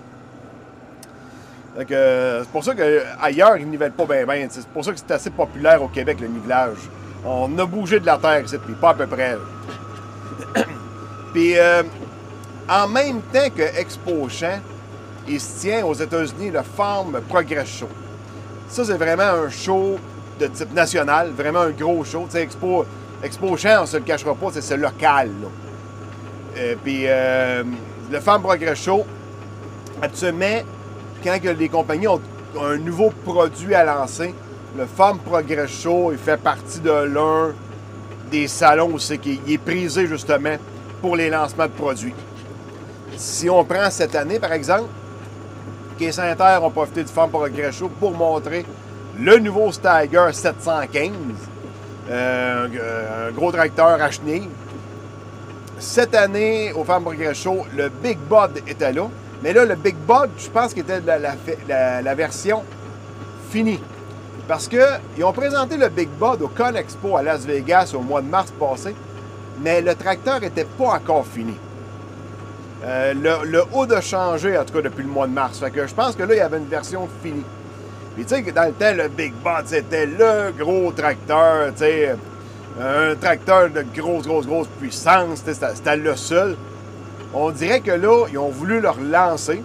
c'est 1.78 2.50
pour 2.52 2.64
ça 2.64 2.76
qu'ailleurs, 2.76 3.58
ils 3.58 3.68
nivellent 3.68 3.92
pas 3.92 4.06
bien, 4.06 4.26
bien. 4.26 4.48
C'est 4.50 4.68
pour 4.68 4.84
ça 4.84 4.92
que 4.92 5.00
c'est 5.00 5.12
assez 5.12 5.30
populaire 5.30 5.82
au 5.82 5.88
Québec, 5.88 6.20
le 6.22 6.28
nivelage. 6.28 6.78
On 7.26 7.58
a 7.60 7.66
bougé 7.66 8.00
de 8.00 8.06
la 8.06 8.18
terre 8.18 8.44
ici, 8.44 8.58
puis 8.58 8.74
pas 8.74 8.90
à 8.90 8.94
peu 8.94 9.08
près. 9.08 9.38
puis, 11.34 11.58
euh, 11.58 11.84
en 12.68 12.88
même 12.88 13.22
temps 13.34 13.50
que 13.56 13.62
Expo 13.80 14.28
Champ, 14.30 14.60
il 15.28 15.40
se 15.40 15.62
tient 15.62 15.86
aux 15.86 15.94
États-Unis 15.94 16.52
le 16.52 16.62
Farm 16.62 17.20
Progress 17.30 17.68
Show. 17.68 17.90
Ça, 18.70 18.86
c'est 18.86 18.98
vraiment 18.98 19.24
un 19.24 19.50
show 19.50 19.98
de 20.40 20.48
type 20.48 20.74
national, 20.74 21.32
vraiment 21.32 21.60
un 21.60 21.72
gros 21.72 22.04
show. 22.04 22.28
Tu 22.32 22.38
Expo, 22.38 22.86
Expo 23.24 23.56
Champ, 23.56 23.84
on 23.84 23.86
se 23.86 23.98
le 23.98 24.04
cachera 24.04 24.34
pas, 24.34 24.48
c'est 24.52 24.78
local. 24.78 25.30
Euh, 26.58 26.76
puis 26.84 27.04
euh, 27.06 27.64
le 28.12 28.20
Farm 28.20 28.42
Progress 28.42 28.84
Show, 28.84 29.06
actuellement, 30.02 30.62
quand 31.24 31.38
les 31.44 31.70
compagnies 31.70 32.08
ont 32.08 32.22
un 32.60 32.78
nouveau 32.78 33.12
produit 33.24 33.76
à 33.76 33.84
lancer, 33.84 34.34
le 34.76 34.86
Farm 34.86 35.20
Progress 35.20 35.70
Show, 35.70 36.14
fait 36.18 36.38
partie 36.38 36.80
de 36.80 36.92
l'un 36.92 37.54
des 38.32 38.48
salons 38.48 38.92
où 38.94 39.00
c'est 39.00 39.18
qu'il 39.18 39.40
est 39.48 39.58
prisé 39.58 40.08
justement 40.08 40.56
pour 41.02 41.16
les 41.16 41.30
lancements 41.30 41.68
de 41.68 41.72
produits. 41.72 42.14
Si 43.18 43.50
on 43.50 43.64
prend 43.64 43.90
cette 43.92 44.16
année, 44.16 44.40
par 44.40 44.54
exemple, 44.54 44.90
Caisse 46.00 46.18
Inter 46.18 46.58
ont 46.64 46.72
profité 46.72 47.04
du 47.04 47.12
Farm 47.12 47.30
Progress 47.30 47.76
Show 47.78 47.90
pour 48.00 48.12
montrer 48.14 48.66
le 49.20 49.38
nouveau 49.38 49.72
Steiger 49.72 50.30
715, 50.32 51.12
euh, 52.10 53.28
un 53.28 53.32
gros 53.32 53.52
tracteur 53.52 54.02
à 54.02 54.12
chenilles. 54.12 54.50
Cette 55.80 56.16
année, 56.16 56.72
au 56.74 56.84
Farm 56.84 57.04
Progress 57.04 57.38
Show, 57.38 57.66
le 57.76 57.90
Big 57.90 58.18
Bud 58.30 58.64
était 58.68 58.94
là. 58.94 59.08
Mais 59.44 59.54
là, 59.54 59.66
le 59.66 59.76
Big 59.76 59.96
Bud, 59.96 60.30
je 60.38 60.50
pense 60.50 60.74
qu'il 60.74 60.84
était 60.84 61.02
la, 61.02 62.16
version 62.16 62.64
finie. 63.50 63.82
Parce 64.48 64.68
qu'ils 64.68 65.24
ont 65.24 65.34
présenté 65.34 65.78
le 65.78 65.90
Big 65.90 66.10
Bud 66.10 66.42
au 66.42 66.48
Con 66.48 66.76
Expo 66.76 67.18
à 67.18 67.24
Las 67.24 67.46
Vegas 67.46 67.94
au 67.96 68.02
mois 68.02 68.22
de 68.22 68.28
mars 68.28 68.52
passé, 68.60 68.94
mais 69.64 69.82
le 69.82 69.96
tracteur 69.96 70.40
n'était 70.40 70.66
pas 70.66 70.96
encore 70.96 71.26
fini. 71.26 71.56
Euh, 72.84 73.14
le, 73.14 73.64
haut 73.74 73.86
de 73.86 74.00
changé, 74.02 74.58
en 74.58 74.66
tout 74.66 74.74
cas, 74.74 74.82
depuis 74.82 75.04
le 75.04 75.10
mois 75.10 75.28
de 75.28 75.34
mars. 75.34 75.64
Je 75.64 75.94
pense 75.94 76.16
que 76.16 76.24
là, 76.24 76.34
il 76.34 76.38
y 76.38 76.42
avait 76.42 76.58
une 76.58 76.68
version 76.68 77.08
finie. 77.24 77.46
Puis 78.16 78.26
tu 78.26 78.36
sais 78.36 78.44
que 78.44 78.52
dans 78.52 78.66
le 78.66 78.74
temps, 78.74 78.94
le 78.94 79.08
Big 79.08 79.34
Bud, 79.34 79.66
c'était 79.66 80.06
le 80.06 80.52
gros 80.58 80.92
tracteur, 80.92 81.72
tu 81.74 81.80
sais, 81.80 82.16
un 82.80 83.16
tracteur 83.16 83.70
de 83.70 83.86
grosse, 83.96 84.26
grosse, 84.28 84.48
grosse 84.48 84.68
puissance, 84.80 85.44
c'était 85.46 85.98
le 85.98 86.16
seul. 86.16 86.56
On 87.34 87.50
dirait 87.52 87.80
que 87.80 87.92
là, 87.92 88.26
ils 88.32 88.38
ont 88.38 88.50
voulu 88.50 88.82
le 88.82 88.90
relancer, 88.90 89.62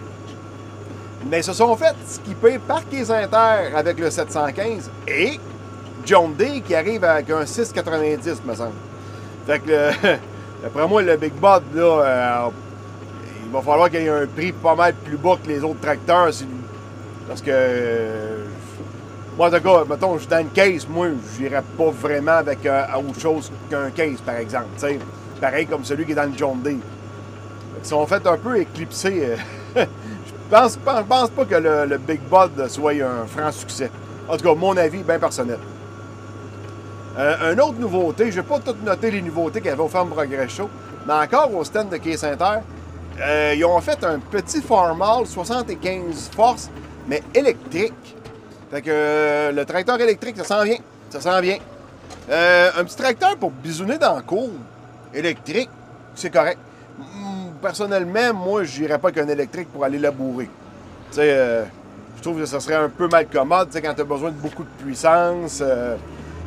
mais 1.29 1.41
ils 1.41 1.45
se 1.45 1.53
sont 1.53 1.75
fait 1.77 1.95
skipper 2.07 2.59
par 2.59 2.89
Keys 2.89 3.11
Inter 3.11 3.75
avec 3.75 3.99
le 3.99 4.11
715 4.11 4.91
et 5.09 5.41
John 6.05 6.35
Day 6.35 6.61
qui 6.61 6.75
arrive 6.75 7.03
avec 7.05 7.31
un 7.31 7.45
690, 7.45 8.43
me 8.45 8.55
semble. 8.55 8.71
Fait 9.47 9.59
que, 9.59 9.91
d'après 10.63 10.87
moi, 10.87 11.03
le 11.03 11.17
Big 11.17 11.33
Bud, 11.33 11.63
là, 11.75 12.03
euh, 12.05 12.49
il 13.45 13.53
va 13.53 13.61
falloir 13.61 13.91
qu'il 13.91 14.03
y 14.03 14.07
ait 14.07 14.09
un 14.09 14.27
prix 14.27 14.53
pas 14.53 14.75
mal 14.75 14.95
plus 14.95 15.17
bas 15.17 15.37
que 15.43 15.49
les 15.49 15.63
autres 15.65 15.81
tracteurs. 15.81 16.31
Parce 17.29 17.43
que, 17.43 17.51
moi, 19.37 19.49
en 19.49 19.51
tout 19.51 19.63
cas, 19.63 19.85
mettons, 19.89 20.15
je 20.15 20.21
suis 20.21 20.29
dans 20.29 20.41
une 20.41 20.51
case, 20.51 20.87
moi, 20.89 21.09
je 21.09 21.43
n'irais 21.43 21.63
pas 21.77 21.91
vraiment 21.91 22.33
avec 22.33 22.65
euh, 22.65 22.85
autre 22.97 23.21
chose 23.21 23.53
qu'un 23.69 23.91
case, 23.91 24.21
par 24.25 24.37
exemple. 24.37 24.69
Pareil 25.41 25.67
comme 25.67 25.85
celui 25.85 26.07
qui 26.07 26.13
est 26.13 26.15
dans 26.15 26.25
le 26.25 26.37
John 26.37 26.63
Day. 26.63 26.77
Ils 27.79 27.87
sont 27.87 28.07
fait 28.07 28.27
un 28.27 28.39
peu 28.39 28.59
éclipsés. 28.59 29.37
je 29.77 29.85
pense, 30.51 30.77
pense 30.77 31.31
pas 31.31 31.45
que 31.45 31.55
le, 31.55 31.99
Big 31.99 32.21
Bud 32.21 32.67
soit 32.69 32.93
un 33.03 33.27
franc 33.27 33.53
succès. 33.53 33.91
En 34.27 34.37
tout 34.39 34.45
cas, 34.45 34.55
mon 34.55 34.77
avis, 34.77 35.03
bien 35.03 35.19
personnel. 35.19 35.59
Euh, 37.19 37.53
une 37.53 37.61
autre 37.61 37.79
nouveauté, 37.79 38.31
je 38.31 38.37
vais 38.37 38.47
pas 38.47 38.59
tout 38.59 38.75
noter 38.85 39.11
les 39.11 39.23
nouveautés 39.23 39.61
qu'il 39.61 39.71
y 39.71 39.73
avait 39.73 39.83
au 39.83 39.89
Farm 39.89 40.09
Progress 40.09 40.51
Show, 40.51 40.69
mais 41.07 41.15
encore 41.15 41.55
au 41.55 41.65
stand 41.65 41.89
de 41.89 41.97
Inter, 41.97 42.61
euh, 43.21 43.55
ils 43.57 43.65
ont 43.65 43.81
fait 43.81 44.03
un 44.05 44.19
petit 44.19 44.61
Farmall 44.61 45.27
75 45.27 46.31
forces, 46.35 46.71
mais 47.09 47.23
électrique. 47.35 48.17
Fait 48.77 48.83
que 48.83 48.91
euh, 48.91 49.53
le 49.53 49.65
tracteur 49.65 49.99
électrique, 49.99 50.37
ça 50.37 50.45
s'en 50.45 50.63
vient. 50.63 50.77
Ça 51.09 51.19
s'en 51.19 51.41
vient. 51.41 51.57
un 52.29 52.85
petit 52.85 52.97
tracteur 52.97 53.37
pour 53.39 53.51
bisouner 53.51 53.97
dans 53.97 54.17
le 54.17 54.23
cours 54.23 54.51
électrique, 55.15 55.71
c'est 56.15 56.29
correct 56.29 56.59
personnellement, 57.63 58.35
moi, 58.35 58.65
je 58.65 58.81
n'irais 58.81 58.99
pas 58.99 59.11
qu'un 59.11 59.29
électrique 59.29 59.69
pour 59.73 59.85
aller 59.85 59.99
labourer. 59.99 60.49
Tu 61.11 61.17
sais, 61.17 61.31
euh, 61.33 61.65
je 62.17 62.23
trouve 62.23 62.39
que 62.39 62.47
ça 62.47 62.61
serait 62.61 62.75
un 62.75 62.89
peu 62.91 63.09
mal 63.09 63.27
commode, 63.29 63.69
tu 63.69 63.75
sais, 63.75 63.83
quand 63.83 63.95
tu 63.95 64.03
as 64.03 64.05
besoin 64.05 64.31
de 64.31 64.37
beaucoup 64.37 64.63
de 64.65 64.85
puissance, 64.85 65.61
euh, 65.63 65.97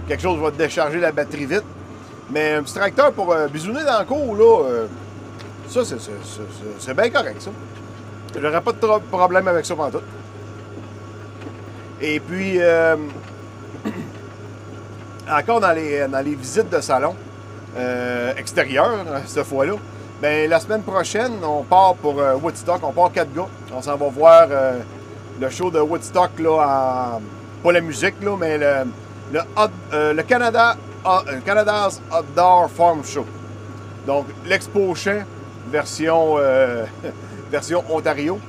quelque 0.08 0.22
chose 0.22 0.40
va 0.40 0.52
te 0.52 0.58
décharger 0.58 1.00
la 1.00 1.12
batterie 1.12 1.46
vite. 1.46 1.66
Mais 2.30 2.54
un 2.54 2.64
petit 2.64 2.76
tracteur 2.76 3.12
pour 3.12 3.34
euh, 3.34 3.48
bisouner 3.48 3.84
dans 3.84 4.00
le 4.00 4.06
cours, 4.06 4.36
là, 4.36 4.86
ça, 5.68 5.82
c'est 5.84 6.94
bien 6.94 7.10
correct, 7.10 7.42
ça. 7.42 7.52
J'aurais 8.40 8.62
pas 8.62 8.72
de 8.72 9.00
problème 9.10 9.48
avec 9.48 9.66
ça 9.66 9.76
pendant 9.76 10.00
tout. 10.00 10.06
Et 12.02 12.20
puis, 12.20 12.60
encore 15.30 15.60
dans 15.60 15.74
les, 15.74 16.08
dans 16.08 16.26
les 16.26 16.36
visites 16.36 16.70
de 16.70 16.82
salon 16.82 17.16
extérieurs, 18.38 19.06
cette 19.26 19.46
fois-là, 19.46 19.76
Bien, 20.22 20.48
la 20.50 20.60
semaine 20.60 20.84
prochaine, 20.84 21.32
on 21.42 21.64
part 21.64 21.96
pour 21.96 22.20
euh, 22.20 22.36
Woodstock. 22.36 22.82
On 22.84 22.92
part 22.92 23.10
quatre 23.10 23.34
gars. 23.34 23.48
On 23.74 23.82
s'en 23.82 23.96
va 23.96 24.10
voir 24.10 24.48
euh, 24.52 24.80
le 25.40 25.50
show 25.50 25.72
de 25.72 25.80
Woodstock, 25.80 26.32
là, 26.40 27.22
pas 27.64 27.72
la 27.72 27.80
musique, 27.80 28.16
là, 28.22 28.36
mais 28.38 28.58
le, 28.58 28.74
le, 29.32 29.40
euh, 29.94 30.24
Canada, 30.24 30.76
Canada's 31.46 32.02
Outdoor 32.12 32.70
Farm 32.70 33.02
Show. 33.06 33.26
Donc, 34.06 34.26
l'Expo 34.46 34.94
Champ, 34.94 35.24
version, 35.72 36.36
version 37.50 37.82
Ontario. 37.90 38.40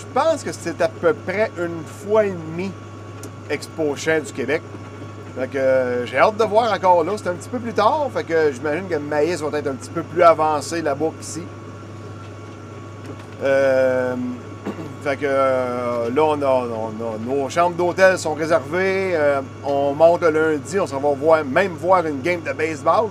Je 0.00 0.06
pense 0.14 0.42
que 0.42 0.52
c'est 0.52 0.80
à 0.80 0.88
peu 0.88 1.12
près 1.12 1.50
une 1.58 1.84
fois 1.84 2.24
et 2.24 2.30
demie 2.30 2.72
Expo 3.50 3.94
Champ 3.96 4.20
du 4.24 4.32
Québec. 4.32 4.62
Fait 5.38 5.46
que 5.46 5.58
euh, 5.58 6.06
j'ai 6.06 6.16
hâte 6.16 6.36
de 6.38 6.44
voir 6.44 6.72
encore 6.72 7.04
là. 7.04 7.12
C'est 7.16 7.28
un 7.28 7.34
petit 7.34 7.48
peu 7.48 7.58
plus 7.58 7.74
tard. 7.74 8.08
Fait 8.14 8.24
que 8.24 8.50
j'imagine 8.52 8.88
que 8.88 8.94
le 8.94 9.00
maïs 9.00 9.42
va 9.42 9.58
être 9.58 9.66
un 9.66 9.74
petit 9.74 9.90
peu 9.90 10.02
plus 10.02 10.22
avancé 10.22 10.80
là-bas 10.80 11.10
qu'ici. 11.18 11.42
Euh, 13.42 14.16
fait 15.04 15.16
que 15.16 15.26
euh, 15.26 16.10
là, 16.10 16.22
on 16.22 16.42
a, 16.42 17.18
nos 17.18 17.48
chambres 17.50 17.76
d'hôtel 17.76 18.18
sont 18.18 18.34
réservées. 18.34 19.18
on 19.64 19.92
monte 19.92 20.22
le 20.22 20.52
lundi. 20.52 20.80
On 20.80 20.86
s'en 20.86 21.00
va 21.00 21.44
même 21.44 21.72
voir 21.72 22.06
une 22.06 22.22
game 22.22 22.40
de 22.40 22.52
baseball 22.52 23.10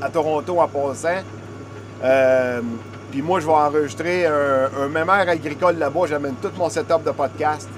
à 0.00 0.08
Toronto 0.08 0.58
en 0.58 0.68
passant. 0.68 1.22
Puis 3.10 3.22
moi, 3.22 3.40
je 3.40 3.46
vais 3.46 3.52
enregistrer 3.52 4.26
un, 4.26 4.68
un 4.82 4.88
mémère 4.88 5.28
agricole 5.28 5.78
là-bas. 5.78 6.06
J'amène 6.06 6.34
tout 6.42 6.50
mon 6.58 6.68
setup 6.68 7.04
de 7.04 7.10
podcast 7.10 7.68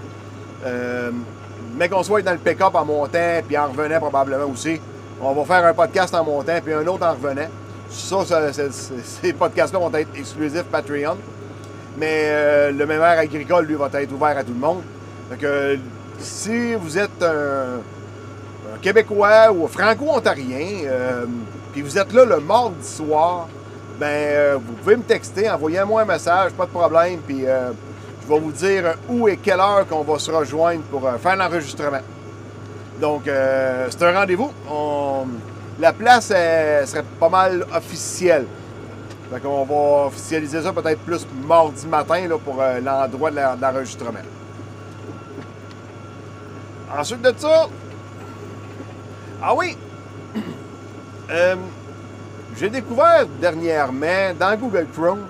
mais 1.78 1.88
qu'on 1.88 2.02
soit 2.02 2.22
dans 2.22 2.32
le 2.32 2.38
pick-up 2.38 2.74
en 2.74 2.84
montant, 2.84 3.40
puis 3.46 3.56
en 3.56 3.68
revenant 3.68 4.00
probablement 4.00 4.46
aussi. 4.46 4.80
On 5.20 5.32
va 5.32 5.44
faire 5.44 5.64
un 5.64 5.74
podcast 5.74 6.14
en 6.14 6.24
montant, 6.24 6.58
puis 6.62 6.74
un 6.74 6.86
autre 6.86 7.06
en 7.06 7.12
revenant. 7.12 7.48
Ça, 7.88 8.52
ces 8.52 9.32
podcasts-là 9.32 9.78
vont 9.78 9.92
être 9.94 10.10
exclusifs 10.16 10.64
Patreon. 10.64 11.16
Mais 11.96 12.24
euh, 12.26 12.70
le 12.72 12.86
mémoire 12.86 13.18
agricole, 13.18 13.66
lui, 13.66 13.74
va 13.74 13.88
être 13.92 14.12
ouvert 14.12 14.36
à 14.36 14.44
tout 14.44 14.52
le 14.52 14.58
monde. 14.58 14.82
Donc, 15.30 15.44
si 16.18 16.74
vous 16.74 16.98
êtes 16.98 17.22
un, 17.22 17.80
Québécois 18.82 19.50
ou 19.52 19.66
Franco-Ontarien, 19.66 20.84
euh, 20.84 21.24
puis 21.72 21.82
vous 21.82 21.98
êtes 21.98 22.12
là 22.12 22.24
le 22.24 22.38
mardi 22.40 22.86
soir, 22.86 23.48
ben, 23.98 24.06
euh, 24.06 24.58
vous 24.64 24.74
pouvez 24.74 24.96
me 24.96 25.02
texter, 25.02 25.50
envoyez-moi 25.50 26.02
un 26.02 26.04
message, 26.04 26.52
pas 26.52 26.66
de 26.66 26.70
problème, 26.70 27.20
puis 27.26 27.44
je 28.28 28.34
vais 28.34 28.40
vous 28.40 28.52
dire 28.52 28.94
où 29.08 29.26
et 29.26 29.38
quelle 29.38 29.58
heure 29.58 29.86
qu'on 29.88 30.02
va 30.02 30.18
se 30.18 30.30
rejoindre 30.30 30.82
pour 30.82 31.06
euh, 31.06 31.16
faire 31.16 31.34
l'enregistrement. 31.34 32.00
Donc, 33.00 33.26
euh, 33.26 33.86
c'est 33.88 34.02
un 34.02 34.12
rendez-vous. 34.12 34.52
La 35.78 35.94
place 35.94 36.26
serait 36.26 37.04
pas 37.18 37.30
mal 37.30 37.64
officielle. 37.74 38.44
Donc, 39.32 39.40
on 39.46 39.64
va 39.64 40.06
officialiser 40.06 40.60
ça 40.60 40.74
peut-être 40.74 41.00
plus 41.00 41.26
mardi 41.46 41.86
matin 41.86 42.28
là, 42.28 42.36
pour 42.36 42.60
euh, 42.60 42.80
l'endroit 42.80 43.30
de 43.30 43.36
l'enregistrement. 43.60 44.18
Ensuite 46.94 47.22
de 47.22 47.32
ça, 47.34 47.68
ah 49.42 49.54
oui, 49.54 49.76
j'ai 52.58 52.70
découvert 52.70 53.26
dernièrement 53.40 54.34
dans 54.38 54.56
Google 54.56 54.86
Chrome 54.92 55.26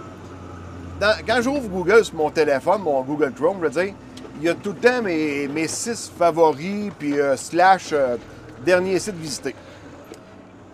quand 1.26 1.42
j'ouvre 1.42 1.68
Google 1.68 2.04
sur 2.04 2.16
mon 2.16 2.30
téléphone, 2.30 2.82
mon 2.82 3.02
Google 3.02 3.32
Chrome, 3.32 3.58
je 3.61 3.66
veux 3.66 3.85
dire, 3.85 3.94
il 4.40 4.47
y 4.47 4.49
a 4.49 4.54
tout 4.54 4.70
le 4.70 4.88
temps 4.88 5.02
mes, 5.02 5.68
six 5.68 6.11
favoris, 6.16 6.90
puis 6.99 7.18
euh, 7.18 7.37
slash 7.37 7.90
euh, 7.92 8.16
dernier 8.64 8.99
site 8.99 9.16
visité. 9.16 9.54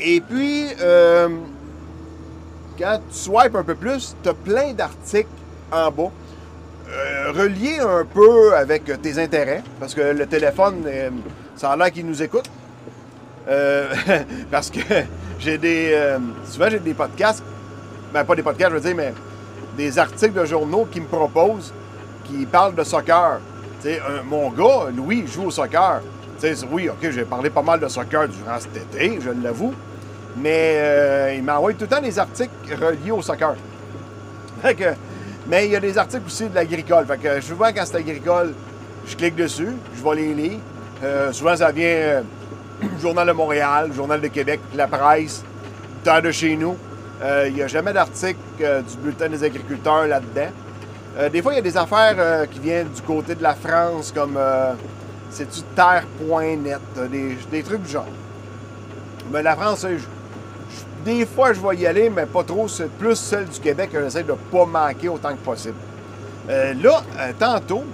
Et 0.00 0.20
puis, 0.20 0.66
euh, 0.80 1.28
quand 2.78 3.00
tu 3.10 3.16
swipes 3.16 3.54
un 3.54 3.62
peu 3.62 3.74
plus, 3.74 4.16
tu 4.22 4.28
as 4.28 4.34
plein 4.34 4.72
d'articles 4.72 5.28
en 5.70 5.90
bas, 5.90 6.10
reliés 7.34 7.80
un 7.80 8.04
peu 8.04 8.54
avec 8.54 8.84
tes 9.02 9.18
intérêts, 9.18 9.62
parce 9.80 9.94
que 9.94 10.00
le 10.00 10.26
téléphone, 10.26 10.84
ça 11.56 11.70
a 11.70 11.76
l'air 11.76 11.90
qu'il 11.90 12.06
nous 12.06 12.22
écoute. 12.22 12.48
parce 14.50 14.70
que 14.70 14.80
j'ai 15.38 15.58
des. 15.58 16.16
souvent, 16.44 16.70
j'ai 16.70 16.78
des 16.78 16.94
podcasts. 16.94 17.42
Ben, 18.12 18.24
pas 18.24 18.34
des 18.34 18.42
podcasts, 18.42 18.70
je 18.70 18.76
veux 18.76 18.80
dire, 18.80 18.96
mais 18.96 19.12
des 19.76 19.98
articles 19.98 20.32
de 20.32 20.44
journaux 20.44 20.86
qui 20.90 21.00
me 21.00 21.06
proposent, 21.06 21.72
qui 22.24 22.46
parlent 22.46 22.74
de 22.74 22.84
soccer. 22.84 23.40
mon 24.24 24.50
gars, 24.50 24.90
Louis, 24.94 25.26
joue 25.26 25.46
au 25.46 25.50
soccer. 25.50 26.00
Tu 26.40 26.54
sais, 26.54 26.66
oui, 26.70 26.88
OK, 26.88 27.10
j'ai 27.10 27.24
parlé 27.24 27.50
pas 27.50 27.62
mal 27.62 27.80
de 27.80 27.88
soccer 27.88 28.28
durant 28.28 28.58
cet 28.58 28.76
été, 28.76 29.18
je 29.20 29.30
l'avoue. 29.30 29.74
Mais 30.36 30.74
euh, 30.76 31.34
il 31.36 31.44
m'envoie 31.44 31.72
tout 31.74 31.82
le 31.82 31.86
temps 31.88 32.00
des 32.00 32.18
articles 32.18 32.50
reliés 32.80 33.12
au 33.12 33.22
soccer. 33.22 33.54
Fait 34.62 34.74
que, 34.74 34.94
mais 35.46 35.66
il 35.66 35.72
y 35.72 35.76
a 35.76 35.80
des 35.80 35.96
articles 35.96 36.24
aussi 36.26 36.48
de 36.48 36.54
l'agricole. 36.54 37.06
Fait 37.06 37.18
que 37.18 37.40
souvent, 37.40 37.68
quand 37.74 37.84
c'est 37.84 37.96
agricole, 37.96 38.52
je 39.06 39.16
clique 39.16 39.36
dessus, 39.36 39.72
je 39.96 40.02
vais 40.02 40.16
les 40.16 40.34
lire. 40.34 40.58
Euh, 41.04 41.32
souvent, 41.32 41.54
ça 41.54 41.70
vient 41.70 41.86
euh, 41.86 42.22
Journal 43.00 43.26
de 43.26 43.32
Montréal, 43.32 43.92
Journal 43.94 44.20
de 44.20 44.28
Québec, 44.28 44.60
La 44.74 44.86
Presse, 44.86 45.42
Terre 46.02 46.22
de 46.22 46.30
chez 46.30 46.56
nous. 46.56 46.76
Euh, 47.22 47.46
il 47.48 47.54
n'y 47.54 47.62
a 47.62 47.68
jamais 47.68 47.92
d'article 47.92 48.38
euh, 48.60 48.82
du 48.82 48.96
Bulletin 48.96 49.28
des 49.28 49.44
agriculteurs 49.44 50.06
là-dedans. 50.06 50.50
Euh, 51.16 51.28
des 51.28 51.42
fois, 51.42 51.52
il 51.52 51.56
y 51.56 51.58
a 51.58 51.62
des 51.62 51.76
affaires 51.76 52.16
euh, 52.18 52.46
qui 52.46 52.58
viennent 52.58 52.88
du 52.88 53.02
côté 53.02 53.34
de 53.34 53.42
la 53.42 53.54
France, 53.54 54.12
comme 54.12 54.34
euh, 54.36 54.72
c'est 55.30 55.48
du 55.52 55.62
terre.net, 55.74 56.78
euh, 56.98 57.36
des, 57.50 57.62
trucs 57.62 57.82
du 57.82 57.90
genre. 57.90 58.06
Mais 59.32 59.42
la 59.42 59.54
France, 59.56 59.84
euh, 59.84 59.98
des 61.04 61.26
fois, 61.26 61.52
je 61.52 61.60
vais 61.60 61.76
y 61.76 61.86
aller, 61.86 62.10
mais 62.10 62.26
pas 62.26 62.42
trop. 62.42 62.68
C'est 62.68 62.90
plus 62.90 63.16
celle 63.16 63.46
du 63.46 63.60
Québec 63.60 63.90
que 63.92 64.00
j'essaie 64.00 64.22
de 64.22 64.32
ne 64.32 64.36
pas 64.36 64.64
manquer 64.64 65.08
autant 65.08 65.30
que 65.30 65.44
possible. 65.44 65.76
Euh, 66.48 66.74
là, 66.74 67.02
euh, 67.18 67.32
tantôt, 67.38 67.84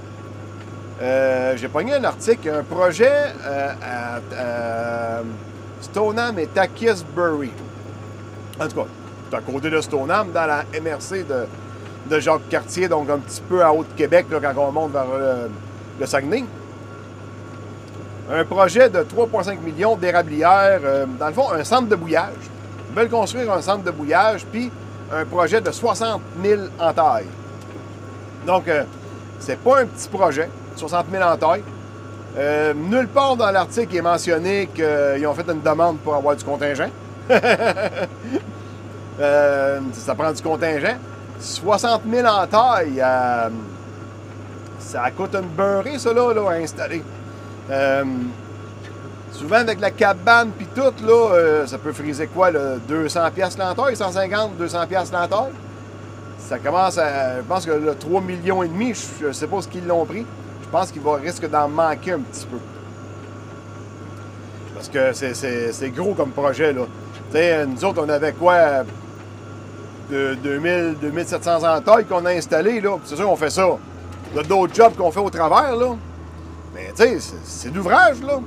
euh, 1.00 1.57
j'ai 1.57 1.69
pogné 1.69 1.95
un 1.95 2.04
article, 2.04 2.50
un 2.50 2.62
projet 2.62 3.33
euh, 3.45 3.73
à, 3.83 4.16
à 4.38 5.23
Stoneham 5.80 6.38
et 6.38 6.47
Takisbury. 6.47 7.50
En 8.61 8.69
tout 8.69 8.76
cas, 8.76 8.87
c'est 9.30 9.37
à 9.37 9.40
côté 9.40 9.71
de 9.71 9.80
Stoneham, 9.80 10.33
dans 10.33 10.47
la 10.47 10.64
MRC 10.80 11.26
de, 11.26 11.47
de 12.11 12.21
Jacques 12.21 12.49
Cartier, 12.49 12.88
donc 12.88 13.09
un 13.09 13.19
petit 13.19 13.40
peu 13.40 13.64
à 13.64 13.73
Haute-Québec, 13.73 14.26
quand 14.30 14.54
on 14.59 14.73
monte 14.73 14.92
vers 14.92 15.07
euh, 15.12 15.47
le 15.99 16.07
Saguenay. 16.07 16.45
Un 18.33 18.45
projet 18.45 18.88
de 18.88 19.00
3,5 19.00 19.59
millions 19.61 19.97
d'érablières, 19.97 20.80
euh, 20.85 21.07
dans 21.19 21.28
le 21.28 21.33
fond, 21.33 21.50
un 21.50 21.64
centre 21.64 21.88
de 21.88 21.97
bouillage. 21.97 22.35
Ils 22.90 22.97
veulent 22.97 23.09
construire 23.09 23.52
un 23.52 23.62
centre 23.62 23.85
de 23.85 23.90
bouillage, 23.90 24.45
puis 24.47 24.71
un 25.12 25.25
projet 25.25 25.61
de 25.61 25.71
60 25.71 26.21
000 26.42 26.62
en 26.78 26.92
taille. 26.92 27.26
Donc, 28.47 28.69
euh, 28.69 28.85
c'est 29.38 29.59
pas 29.59 29.80
un 29.80 29.87
petit 29.87 30.09
projet, 30.09 30.49
60 30.77 31.07
000 31.11 31.23
en 31.23 31.37
taille. 31.37 31.62
Euh, 32.39 32.75
nulle 32.75 33.09
part 33.09 33.37
dans 33.37 33.50
l'article 33.50 33.97
est 33.97 34.03
mentionné 34.03 34.69
qu'ils 34.75 35.27
ont 35.27 35.35
fait 35.35 35.50
une 35.50 35.61
demande 35.61 35.99
pour 35.99 36.15
avoir 36.15 36.37
du 36.37 36.45
contingent. 36.45 36.91
Euh, 39.21 39.81
ça 39.93 40.15
prend 40.15 40.33
du 40.33 40.41
contingent. 40.41 40.97
60 41.39 42.03
000 42.11 42.27
en 42.27 42.47
taille, 42.47 43.03
euh, 43.03 43.49
ça 44.79 45.11
coûte 45.11 45.35
une 45.35 45.49
beurrée, 45.49 45.99
ça, 45.99 46.12
là, 46.12 46.33
à 46.49 46.55
installer. 46.55 47.03
Euh, 47.71 48.05
souvent, 49.33 49.57
avec 49.57 49.81
la 49.81 49.91
cabane 49.91 50.50
puis 50.57 50.67
tout, 50.75 51.07
là, 51.07 51.67
ça 51.67 51.79
peut 51.79 51.93
friser 51.93 52.29
quoi, 52.29 52.50
là, 52.50 52.77
200 52.89 53.31
pièces 53.35 53.59
l'entaille, 53.59 53.97
150, 53.97 54.57
200 54.57 54.87
pièces 54.87 55.12
l'entaille? 55.12 55.53
Ça 56.39 56.59
commence 56.59 56.99
à, 56.99 57.37
je 57.37 57.43
pense 57.43 57.67
que 57.67 57.73
le 57.73 57.95
3 57.95 58.21
millions 58.23 58.62
et 58.62 58.69
demi, 58.69 58.95
je 59.21 59.27
ne 59.27 59.33
sais 59.33 59.47
pas 59.47 59.61
ce 59.61 59.69
qu'ils 59.69 59.87
l'ont 59.87 60.05
pris. 60.05 60.27
Je 60.71 60.79
pense 60.79 60.93
qu'il 60.93 61.03
va 61.03 61.17
risque 61.17 61.50
d'en 61.50 61.67
manquer 61.69 62.12
un 62.12 62.21
petit 62.21 62.47
peu. 62.47 62.59
Parce 64.73 64.89
que 64.89 65.12
c'est- 65.12 65.91
gros 65.91 66.15
comme 66.15 66.31
projet, 66.31 66.73
là. 66.73 66.83
Tu 67.33 67.37
sais, 67.39 67.67
nous 67.67 67.85
autres, 67.85 68.05
on 68.07 68.09
avait 68.09 68.33
quoi? 68.33 68.85
De 70.09 70.35
2000, 70.35 70.95
2700 71.03 71.65
entailles 71.77 72.05
qu'on 72.05 72.25
a 72.25 72.31
installées, 72.31 72.81
là. 72.81 72.99
C'est 73.05 73.17
sûr 73.17 73.27
qu'on 73.27 73.35
fait 73.35 73.50
ça. 73.50 73.67
Il 74.31 74.37
y 74.37 74.41
a 74.41 74.45
d'autres 74.45 74.73
jobs 74.73 74.95
qu'on 74.95 75.11
fait 75.11 75.19
au 75.19 75.29
travers, 75.31 75.75
là. 75.75 75.97
Mais 76.73 76.93
tu 76.97 77.03
sais, 77.03 77.19
c'est- 77.45 77.71
d'ouvrage, 77.71 78.23
là. 78.23 78.39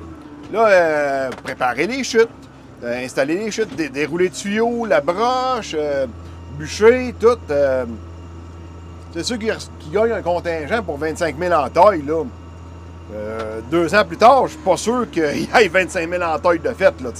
Là, 0.53 0.67
euh, 0.69 1.29
préparer 1.43 1.87
les 1.87 2.05
chutes, 2.05 2.29
euh, 2.85 3.03
installer 3.03 3.35
les 3.35 3.51
chutes, 3.51 3.75
dé- 3.75 3.89
dérouler 3.89 4.25
le 4.25 4.31
tuyau, 4.31 4.85
la 4.85 5.01
broche, 5.01 5.75
euh, 5.77 6.05
bûcher, 6.57 7.13
tout. 7.19 7.37
C'est 9.13 9.23
ceux 9.23 9.37
qui, 9.37 9.49
qui 9.79 9.89
gagnent 9.89 10.13
un 10.13 10.21
contingent 10.21 10.81
pour 10.83 10.97
25 10.97 11.35
000 11.37 11.53
en 11.53 11.69
taille, 11.69 12.01
là. 12.01 12.23
Euh, 13.13 13.59
deux 13.69 13.93
ans 13.93 14.03
plus 14.05 14.17
tard, 14.17 14.47
je 14.47 14.53
suis 14.53 14.61
pas 14.61 14.77
sûr 14.77 15.09
qu'il 15.11 15.23
y 15.23 15.43
ait 15.43 15.67
25 15.67 16.09
000 16.09 16.23
en 16.23 16.39
taille 16.39 16.59
de 16.59 16.69
fête, 16.73 16.99
là. 17.01 17.11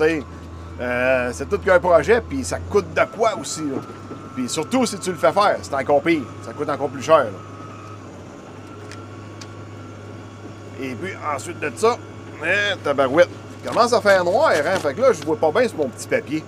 Euh, 0.82 1.30
c'est 1.34 1.48
tout 1.48 1.60
qu'un 1.60 1.80
projet, 1.80 2.22
puis 2.28 2.44
ça 2.44 2.58
coûte 2.58 2.92
de 2.96 3.02
quoi 3.16 3.38
aussi, 3.40 3.62
là. 3.62 3.78
Puis 4.36 4.50
surtout, 4.50 4.86
si 4.88 4.98
tu 4.98 5.12
le 5.12 5.18
fais 5.18 5.32
faire, 5.32 5.58
c'est 5.62 5.76
encore 5.76 6.02
pire. 6.02 6.24
Ça 6.44 6.54
coûte 6.54 6.68
encore 6.68 6.90
plus 6.90 7.04
cher. 7.04 7.28
Et 10.82 10.96
puis, 10.96 11.14
ensuite 11.36 11.60
de 11.60 11.72
ça, 11.76 11.98
hein, 12.44 12.76
tabarouette. 12.84 13.30
Commence 13.64 13.94
à 13.94 14.02
faire 14.02 14.26
noir, 14.26 14.52
hein. 14.52 14.80
Fait 14.80 14.96
que 14.96 15.02
là, 15.02 15.14
je 15.14 15.24
vois 15.24 15.38
pas 15.38 15.52
bien 15.52 15.68
sur 15.68 15.78
mon 15.78 15.90
petit 15.90 16.08
papier. 16.08 16.44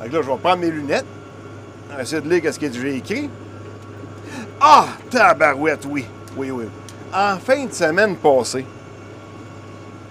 Fait 0.00 0.08
que 0.08 0.14
là, 0.16 0.22
je 0.22 0.28
vais 0.28 0.36
prendre 0.36 0.58
mes 0.58 0.70
lunettes. 0.70 1.06
Essayer 2.00 2.20
de 2.20 2.28
lire 2.28 2.52
ce 2.52 2.58
que 2.58 2.72
j'ai 2.72 2.96
écrit. 2.96 3.30
Ah! 4.64 4.86
Tabarouette, 5.10 5.84
oui. 5.90 6.06
Oui, 6.36 6.52
oui. 6.52 6.66
En 7.12 7.36
fin 7.38 7.64
de 7.64 7.72
semaine 7.72 8.14
passée, 8.14 8.64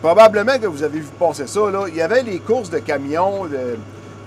probablement 0.02 0.60
que 0.60 0.68
vous 0.68 0.84
avez 0.84 1.00
vu 1.00 1.08
passer 1.18 1.48
ça, 1.48 1.72
là, 1.72 1.86
il 1.88 1.96
y 1.96 2.02
avait 2.02 2.22
les 2.22 2.40
courses 2.40 2.70
de 2.70 2.80
camions, 2.80 3.48
je 3.50 3.78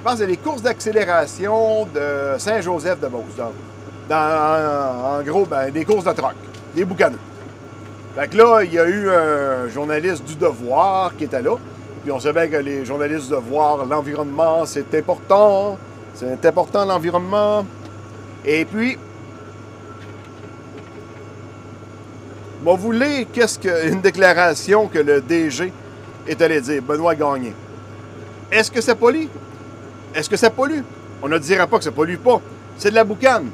pense 0.02 0.18
que 0.18 0.24
les 0.24 0.38
courses 0.38 0.62
d'accélération 0.62 1.86
de 1.94 2.38
Saint-Joseph 2.38 3.00
de 3.00 3.08
Beauce. 3.08 3.36
Donc, 3.36 3.52
dans, 4.08 5.18
en 5.18 5.22
gros, 5.22 5.44
ben, 5.44 5.70
des 5.70 5.84
courses 5.84 6.04
de 6.04 6.12
troc, 6.12 6.34
des 6.74 6.86
boucaneux. 6.86 7.18
Fait 8.16 8.28
que 8.28 8.38
là, 8.38 8.62
il 8.62 8.72
y 8.72 8.78
a 8.78 8.86
eu 8.86 9.10
un 9.10 9.68
journaliste 9.68 10.24
du 10.24 10.36
Devoir 10.36 11.14
qui 11.18 11.24
était 11.24 11.42
là. 11.42 11.56
Puis 12.02 12.10
on 12.10 12.18
bien 12.32 12.48
que 12.48 12.56
les 12.56 12.86
journalistes 12.86 13.26
du 13.26 13.32
Devoir, 13.32 13.84
l'environnement, 13.84 14.64
c'est 14.64 14.94
important. 14.94 15.76
C'est 16.14 16.46
important 16.46 16.86
l'environnement. 16.86 17.66
Et 18.44 18.64
puis, 18.64 18.98
moi, 22.64 22.76
vous 22.76 22.92
lire 22.92 23.26
qu'est-ce 23.30 23.58
que 23.58 23.88
une 23.90 24.00
déclaration 24.00 24.88
que 24.88 24.98
le 24.98 25.20
DG 25.20 25.70
est 26.26 26.40
allé 26.40 26.62
dire, 26.62 26.80
Benoît 26.80 27.14
Gagné. 27.14 27.52
Est-ce 28.50 28.70
que 28.70 28.80
c'est 28.80 28.94
poli? 28.94 29.28
Est-ce 30.14 30.30
que 30.30 30.36
c'est 30.38 30.48
pollu? 30.48 30.82
On 31.22 31.28
ne 31.28 31.36
dira 31.36 31.66
pas 31.66 31.76
que 31.76 31.84
c'est 31.84 31.90
pollu 31.90 32.16
pas. 32.16 32.40
C'est 32.78 32.88
de 32.88 32.94
la 32.94 33.04
boucane. 33.04 33.50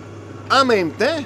En 0.49 0.65
même 0.65 0.93
temps, 0.93 1.19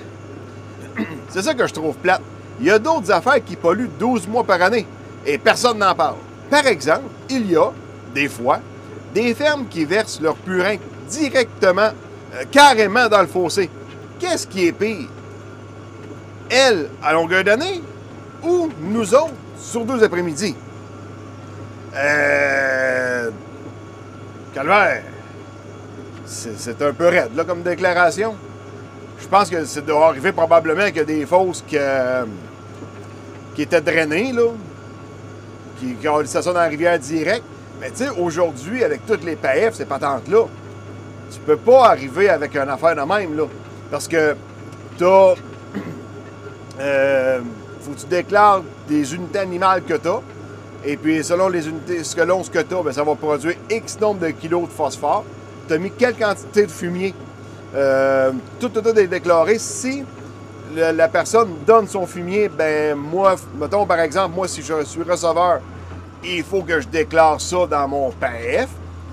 c'est 1.28 1.42
ça 1.42 1.52
que 1.52 1.66
je 1.66 1.74
trouve 1.74 1.94
plate. 1.96 2.22
Il 2.58 2.66
y 2.66 2.70
a 2.70 2.78
d'autres 2.78 3.10
affaires 3.10 3.44
qui 3.44 3.54
polluent 3.54 3.90
12 3.98 4.28
mois 4.28 4.44
par 4.44 4.62
année 4.62 4.86
et 5.26 5.36
personne 5.36 5.76
n'en 5.76 5.94
parle. 5.94 6.16
Par 6.48 6.66
exemple, 6.66 7.10
il 7.28 7.50
y 7.50 7.56
a, 7.56 7.70
des 8.14 8.28
fois, 8.28 8.60
des 9.12 9.34
fermes 9.34 9.66
qui 9.68 9.84
versent 9.84 10.22
leur 10.22 10.36
purin 10.36 10.76
directement, 11.10 11.90
euh, 12.34 12.44
carrément 12.50 13.08
dans 13.08 13.20
le 13.20 13.26
fossé. 13.26 13.68
Qu'est-ce 14.18 14.46
qui 14.46 14.68
est 14.68 14.72
pire? 14.72 15.08
Elles, 16.54 16.88
à 17.02 17.12
longueur 17.12 17.42
d'année, 17.42 17.82
ou 18.40 18.68
nous 18.80 19.12
autres, 19.12 19.34
sur 19.58 19.84
deux 19.84 20.04
après-midi? 20.04 20.54
Euh... 21.96 23.30
Calvaire. 24.54 25.02
C'est 26.24 26.80
un 26.80 26.92
peu 26.92 27.08
raide, 27.08 27.34
là, 27.34 27.42
comme 27.42 27.62
déclaration. 27.62 28.36
Je 29.20 29.26
pense 29.26 29.50
que 29.50 29.64
c'est 29.64 29.84
doit 29.84 30.06
arriver 30.06 30.30
probablement 30.30 30.82
a 30.82 30.90
des 30.90 31.26
fosses 31.26 31.64
que, 31.68 32.24
qui 33.56 33.62
étaient 33.62 33.80
drainées, 33.80 34.32
là, 34.32 34.50
qui, 35.80 35.94
qui 35.94 36.08
ont 36.08 36.24
ça 36.24 36.40
dans 36.40 36.52
la 36.52 36.68
rivière 36.68 37.00
direct. 37.00 37.42
Mais 37.80 37.90
tu 37.90 38.04
sais, 38.04 38.10
aujourd'hui, 38.10 38.84
avec 38.84 39.04
toutes 39.06 39.24
les 39.24 39.34
PAF, 39.34 39.74
ces 39.74 39.86
patentes-là, 39.86 40.44
tu 41.32 41.40
peux 41.40 41.56
pas 41.56 41.86
arriver 41.88 42.28
avec 42.28 42.54
une 42.54 42.68
affaire 42.68 42.94
de 42.94 43.02
même, 43.02 43.36
là. 43.36 43.46
Parce 43.90 44.06
que 44.06 44.36
t'as... 44.96 45.34
euh, 46.80 47.40
faut 47.80 47.92
que 47.92 48.00
tu 48.00 48.06
déclares 48.06 48.62
des 48.88 49.14
unités 49.14 49.38
animales 49.38 49.82
que 49.82 49.94
tu 49.94 50.08
as. 50.08 50.20
Et 50.84 50.96
puis, 50.96 51.24
selon 51.24 51.48
les 51.48 51.68
unités, 51.68 52.04
selon 52.04 52.42
ce 52.44 52.50
que 52.50 52.60
tu 52.60 52.74
as, 52.74 52.92
ça 52.92 53.02
va 53.02 53.14
produire 53.14 53.54
X 53.70 53.98
nombre 54.00 54.20
de 54.20 54.30
kilos 54.30 54.68
de 54.68 54.72
phosphore. 54.72 55.24
Tu 55.66 55.74
as 55.74 55.78
mis 55.78 55.90
quelle 55.90 56.14
quantité 56.14 56.66
de 56.66 56.70
fumier? 56.70 57.14
Euh, 57.74 58.32
tout, 58.60 58.68
tout, 58.68 58.82
tout 58.82 58.98
est 58.98 59.06
déclaré. 59.06 59.58
Si 59.58 60.04
la 60.74 61.08
personne 61.08 61.50
donne 61.66 61.86
son 61.88 62.06
fumier, 62.06 62.48
ben 62.48 62.96
moi, 62.96 63.36
mettons 63.58 63.86
par 63.86 64.00
exemple, 64.00 64.34
moi, 64.34 64.48
si 64.48 64.62
je 64.62 64.84
suis 64.84 65.02
receveur, 65.02 65.60
il 66.24 66.42
faut 66.42 66.62
que 66.62 66.80
je 66.80 66.88
déclare 66.88 67.40
ça 67.40 67.66
dans 67.66 67.86
mon 67.86 68.10
PAF, 68.10 68.68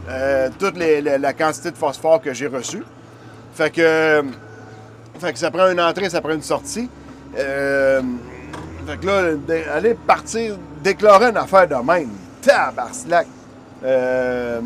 euh, 0.10 0.50
toute 0.58 0.78
la 0.78 1.34
quantité 1.34 1.72
de 1.72 1.78
phosphore 1.78 2.22
que 2.22 2.34
j'ai 2.34 2.48
reçue. 2.48 2.84
Fait 3.54 3.70
que, 3.70 4.24
fait 5.20 5.34
que 5.34 5.40
ça 5.40 5.52
prend 5.52 5.70
une 5.70 5.82
entrée, 5.82 6.10
ça 6.10 6.22
prend 6.22 6.34
une 6.34 6.42
sortie. 6.42 6.90
Euh, 7.38 8.02
fait 8.88 8.98
que 8.98 9.06
là, 9.06 9.74
aller 9.76 9.94
partir, 9.94 10.56
déclarer 10.84 11.28
une 11.30 11.38
affaire 11.38 11.68
de 11.68 11.76
même, 11.76 12.10
tabarslac, 12.42 13.28
euh, 13.84 14.60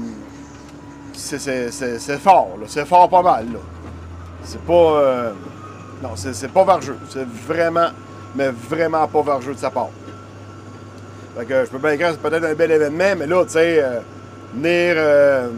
c'est- 1.14 2.18
fort, 2.18 2.50
c'est 2.68 2.86
fort 2.86 3.10
pas 3.10 3.22
mal. 3.22 3.46
C'est 4.44 4.62
pas. 4.62 4.74
euh, 4.74 5.32
non, 6.04 6.10
c'est 6.16 6.52
pas 6.52 6.64
vargeux. 6.64 6.98
C'est 7.10 7.28
vraiment, 7.48 7.90
mais 8.36 8.50
vraiment 8.50 9.08
pas 9.08 9.22
vargeux 9.22 9.54
de 9.54 9.60
sa 9.60 9.70
part. 9.70 9.90
Fait 11.38 11.46
que 11.46 11.66
je 11.66 11.70
peux 11.70 11.78
bien 11.80 11.96
dire 11.98 12.10
c'est 12.12 12.22
peut-être 12.22 12.46
un 12.46 12.54
bel 12.54 12.72
événement, 12.72 13.16
mais 13.18 13.28
là, 13.28 13.44
tu 13.44 13.52
sais, 13.52 13.84
euh, 13.84 14.00
venir, 14.54 14.94
euh, 14.98 15.50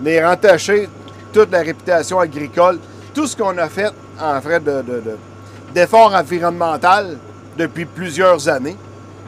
venir 0.00 0.28
entacher 0.28 0.88
toute 1.32 1.50
la 1.50 1.60
réputation 1.60 2.20
agricole, 2.20 2.78
tout 3.14 3.26
ce 3.26 3.36
qu'on 3.36 3.56
a 3.58 3.68
fait 3.68 3.90
en 4.20 4.40
frais 4.40 4.60
de- 4.60 4.82
d'efforts 5.74 6.14
environnemental 6.14 7.18
depuis 7.56 7.84
plusieurs 7.84 8.48
années. 8.48 8.76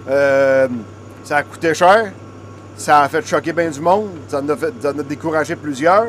Euh, 0.09 0.69
ça 1.25 1.39
a 1.39 1.43
coûté 1.43 1.75
cher, 1.75 2.13
ça 2.77 3.03
a 3.03 3.09
fait 3.09 3.27
choquer 3.27 3.53
bien 3.53 3.71
du 3.71 3.81
monde, 3.81 4.11
ça 4.29 4.41
en 4.41 4.49
a, 4.49 4.57
fait, 4.57 4.73
en 4.85 4.99
a 4.99 5.03
découragé 5.03 5.57
plusieurs. 5.57 6.09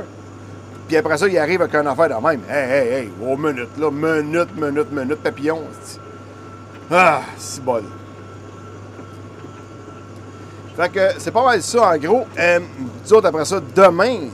Puis 0.87 0.97
après 0.97 1.17
ça, 1.17 1.27
il 1.27 1.37
arrive 1.37 1.61
avec 1.61 1.75
une 1.75 1.87
affaire 1.87 2.09
de 2.09 2.27
même. 2.27 2.41
Hey, 2.49 2.69
hey, 2.69 2.93
hey, 2.93 3.09
oh, 3.21 3.37
minute, 3.37 3.77
là, 3.77 3.91
minute, 3.91 4.55
minute, 4.55 4.91
minute, 4.91 5.23
papillon. 5.23 5.61
Ah, 6.89 7.21
c'est 7.37 7.63
bol. 7.63 7.83
Fait 10.75 10.89
que 10.89 10.99
c'est 11.17 11.31
pas 11.31 11.43
mal 11.45 11.61
ça, 11.61 11.91
en 11.91 11.97
gros. 11.97 12.25
Euh, 12.39 12.59
après 13.23 13.45
ça, 13.45 13.61
demain, 13.75 14.29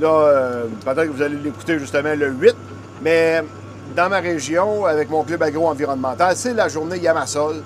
là, 0.00 0.08
euh, 0.08 0.64
peut-être 0.84 1.06
que 1.06 1.12
vous 1.12 1.22
allez 1.22 1.36
l'écouter 1.36 1.78
justement 1.78 2.14
le 2.14 2.28
8, 2.28 2.54
mais 3.02 3.42
dans 3.94 4.08
ma 4.08 4.20
région, 4.20 4.86
avec 4.86 5.10
mon 5.10 5.22
club 5.22 5.42
agro-environnemental, 5.42 6.36
c'est 6.36 6.54
la 6.54 6.68
journée 6.68 6.98
Yamasol. 6.98 7.56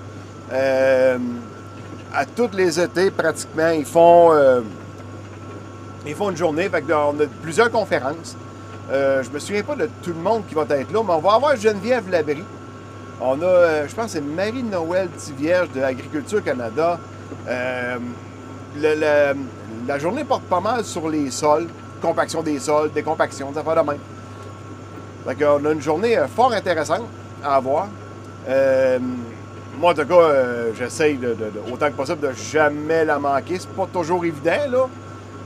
Euh, 0.52 1.18
à 2.14 2.24
tous 2.24 2.50
les 2.54 2.80
étés, 2.80 3.10
pratiquement, 3.10 3.70
ils 3.70 3.84
font, 3.84 4.32
euh, 4.32 4.60
ils 6.06 6.14
font 6.14 6.30
une 6.30 6.36
journée. 6.36 6.68
Là, 6.68 7.06
on 7.08 7.20
a 7.20 7.26
plusieurs 7.42 7.70
conférences. 7.70 8.36
Euh, 8.90 9.22
je 9.22 9.30
me 9.30 9.38
souviens 9.38 9.62
pas 9.62 9.74
de 9.74 9.88
tout 10.02 10.10
le 10.10 10.20
monde 10.20 10.42
qui 10.48 10.54
va 10.54 10.62
être 10.62 10.92
là, 10.92 11.02
mais 11.04 11.12
on 11.12 11.18
va 11.18 11.34
avoir 11.34 11.56
Geneviève 11.56 12.08
Labrie. 12.10 12.44
On 13.20 13.40
a, 13.40 13.44
euh, 13.44 13.88
je 13.88 13.94
pense, 13.94 14.10
c'est 14.10 14.20
Marie-Noël 14.20 15.08
Tivierge 15.16 15.70
de 15.70 15.82
Agriculture 15.82 16.42
Canada. 16.42 16.98
Euh, 17.48 17.96
la 19.88 19.98
journée 19.98 20.24
porte 20.24 20.44
pas 20.44 20.60
mal 20.60 20.84
sur 20.84 21.08
les 21.08 21.30
sols, 21.30 21.66
compaction 22.00 22.42
des 22.42 22.58
sols, 22.58 22.92
décompaction, 22.92 23.50
des 23.50 23.58
affaires 23.58 23.82
de 23.82 23.90
même. 23.90 23.98
Fait 25.26 25.34
qu'on 25.34 25.64
a 25.64 25.72
une 25.72 25.82
journée 25.82 26.16
euh, 26.16 26.28
fort 26.28 26.52
intéressante 26.52 27.02
à 27.42 27.56
avoir. 27.56 27.88
Euh, 28.48 28.98
moi, 29.76 29.90
en 29.90 29.94
tout 29.94 30.06
cas, 30.06 30.14
euh, 30.14 30.70
j'essaye 30.78 31.18
autant 31.72 31.88
que 31.88 31.96
possible 31.96 32.20
de 32.20 32.32
jamais 32.32 33.04
la 33.04 33.18
manquer. 33.18 33.58
C'est 33.58 33.68
pas 33.70 33.88
toujours 33.92 34.24
évident, 34.24 34.86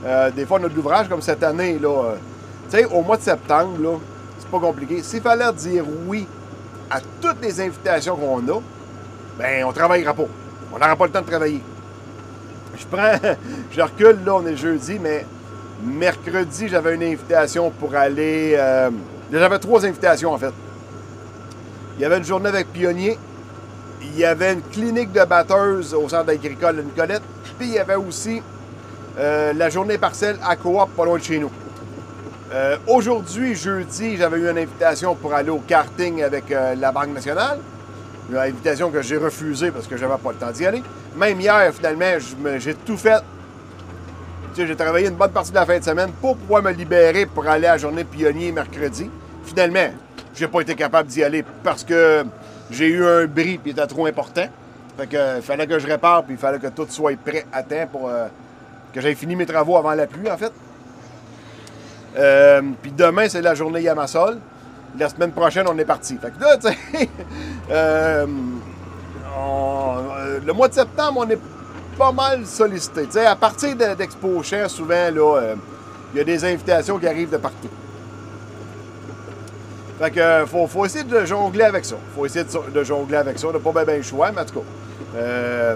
là. 0.05 0.29
Des 0.35 0.45
fois, 0.45 0.59
on 0.61 0.65
a 0.65 0.69
de 0.69 0.75
l'ouvrage 0.75 1.09
comme 1.09 1.21
cette 1.21 1.43
année, 1.43 1.77
là. 1.79 2.15
tu 2.69 2.77
sais, 2.77 2.85
au 2.85 3.01
mois 3.01 3.17
de 3.17 3.21
septembre, 3.21 3.77
là, 3.79 3.97
c'est 4.39 4.49
pas 4.49 4.59
compliqué. 4.59 5.03
S'il 5.03 5.21
fallait 5.21 5.53
dire 5.53 5.83
oui 6.07 6.27
à 6.89 6.99
toutes 7.21 7.39
les 7.41 7.61
invitations 7.61 8.15
qu'on 8.15 8.39
a, 8.39 8.61
ben, 9.37 9.63
on 9.63 9.71
travaillera 9.71 10.13
pas. 10.13 10.25
On 10.73 10.79
n'aura 10.79 10.95
pas 10.95 11.05
le 11.05 11.11
temps 11.11 11.21
de 11.21 11.27
travailler. 11.27 11.61
Je 12.75 12.85
prends, 12.87 13.13
je 13.71 13.81
recule, 13.81 14.17
là, 14.25 14.35
on 14.35 14.45
est 14.47 14.55
jeudi, 14.55 14.97
mais 14.99 15.25
mercredi, 15.83 16.67
j'avais 16.67 16.95
une 16.95 17.03
invitation 17.03 17.69
pour 17.69 17.95
aller. 17.95 18.57
J'avais 19.39 19.59
trois 19.59 19.85
invitations, 19.85 20.33
en 20.33 20.37
fait. 20.37 20.53
Il 21.97 22.01
y 22.01 22.05
avait 22.05 22.17
une 22.17 22.25
journée 22.25 22.49
avec 22.49 22.71
Pionnier, 22.71 23.17
il 24.01 24.17
y 24.17 24.25
avait 24.25 24.53
une 24.53 24.61
clinique 24.61 25.11
de 25.11 25.23
batteuse 25.23 25.93
au 25.93 26.09
centre 26.09 26.29
agricole 26.29 26.77
de 26.77 26.81
Nicolette, 26.81 27.21
puis 27.59 27.67
il 27.67 27.73
y 27.73 27.79
avait 27.79 27.95
aussi 27.95 28.41
euh, 29.19 29.53
la 29.53 29.69
journée 29.69 29.97
partielle 29.97 30.37
à 30.43 30.55
Coop, 30.55 30.89
pas 30.95 31.05
loin 31.05 31.17
de 31.17 31.23
chez 31.23 31.39
nous. 31.39 31.51
Euh, 32.53 32.77
Aujourd'hui, 32.87 33.55
jeudi, 33.55 34.17
j'avais 34.17 34.37
eu 34.39 34.49
une 34.49 34.57
invitation 34.57 35.15
pour 35.15 35.33
aller 35.33 35.49
au 35.49 35.59
karting 35.59 36.21
avec 36.23 36.51
euh, 36.51 36.75
la 36.75 36.91
Banque 36.91 37.13
nationale. 37.13 37.59
Une 38.29 38.37
invitation 38.37 38.89
que 38.89 39.01
j'ai 39.01 39.17
refusée 39.17 39.71
parce 39.71 39.87
que 39.87 39.95
j'avais 39.97 40.17
pas 40.17 40.31
le 40.31 40.37
temps 40.37 40.51
d'y 40.51 40.65
aller. 40.65 40.83
Même 41.15 41.39
hier, 41.39 41.71
finalement, 41.73 42.17
j'ai 42.57 42.75
tout 42.75 42.97
fait. 42.97 43.21
Tu 44.53 44.61
sais, 44.61 44.67
j'ai 44.67 44.75
travaillé 44.75 45.07
une 45.07 45.15
bonne 45.15 45.31
partie 45.31 45.51
de 45.51 45.55
la 45.55 45.65
fin 45.65 45.77
de 45.77 45.83
semaine 45.83 46.11
pour 46.19 46.35
pouvoir 46.35 46.61
me 46.63 46.71
libérer 46.71 47.25
pour 47.25 47.47
aller 47.47 47.67
à 47.67 47.73
la 47.73 47.77
journée 47.77 48.03
pionnier 48.03 48.51
mercredi. 48.51 49.09
Finalement, 49.45 49.89
j'ai 50.35 50.47
pas 50.47 50.61
été 50.61 50.75
capable 50.75 51.09
d'y 51.09 51.23
aller 51.23 51.43
parce 51.63 51.83
que 51.83 52.23
j'ai 52.69 52.87
eu 52.87 53.05
un 53.05 53.25
bris 53.25 53.59
qui 53.63 53.71
était 53.71 53.85
trop 53.87 54.05
important. 54.05 54.45
Fait 54.97 55.07
que 55.07 55.15
euh, 55.17 55.41
fallait 55.41 55.67
que 55.67 55.79
je 55.79 55.87
répare 55.87 56.23
puis 56.23 56.35
il 56.35 56.37
fallait 56.39 56.59
que 56.59 56.67
tout 56.67 56.85
soit 56.89 57.17
prêt 57.17 57.45
à 57.51 57.63
temps 57.63 57.87
pour 57.91 58.09
euh, 58.09 58.27
que 58.93 59.01
j'aie 59.01 59.15
fini 59.15 59.35
mes 59.35 59.45
travaux 59.45 59.77
avant 59.77 59.93
la 59.93 60.05
pluie, 60.07 60.29
en 60.29 60.37
fait. 60.37 60.51
Euh, 62.17 62.61
puis 62.81 62.91
demain, 62.91 63.27
c'est 63.29 63.41
la 63.41 63.55
journée 63.55 63.81
Yamasol. 63.81 64.37
La 64.99 65.07
semaine 65.07 65.31
prochaine, 65.31 65.65
on 65.69 65.77
est 65.77 65.85
parti. 65.85 66.17
Fait 66.17 66.31
que 66.31 66.41
là, 66.41 66.57
tu 66.61 66.67
sais, 66.67 67.09
le 70.45 70.51
mois 70.53 70.67
de 70.67 70.73
septembre, 70.73 71.23
on 71.25 71.29
est 71.29 71.39
pas 71.97 72.11
mal 72.11 72.45
sollicité. 72.45 73.07
À 73.25 73.35
partir 73.35 73.75
de- 73.75 73.95
d'Expo 73.95 74.43
Champ, 74.43 74.67
souvent, 74.67 75.09
là, 75.13 75.55
il 76.13 76.17
y 76.17 76.21
a 76.21 76.23
des 76.25 76.43
invitations 76.43 76.97
qui 76.99 77.07
arrivent 77.07 77.29
de 77.31 77.37
partout. 77.37 77.69
Fait 80.01 80.09
que 80.09 80.19
euh, 80.19 80.45
faut, 80.47 80.65
faut 80.65 80.83
essayer 80.85 81.03
de 81.03 81.25
jongler 81.25 81.63
avec 81.63 81.85
ça. 81.85 81.95
faut 82.15 82.25
essayer 82.25 82.43
de, 82.73 82.83
jongler 82.83 83.17
avec 83.17 83.37
ça. 83.37 83.47
On 83.47 83.53
n'a 83.53 83.59
pas 83.59 83.71
bien 83.71 83.83
ben 83.85 83.97
le 83.97 84.01
choix, 84.03 84.31
mais 84.31 84.41
en 84.41 84.45
tout 84.45 84.55
cas. 84.55 84.65
euh, 85.17 85.75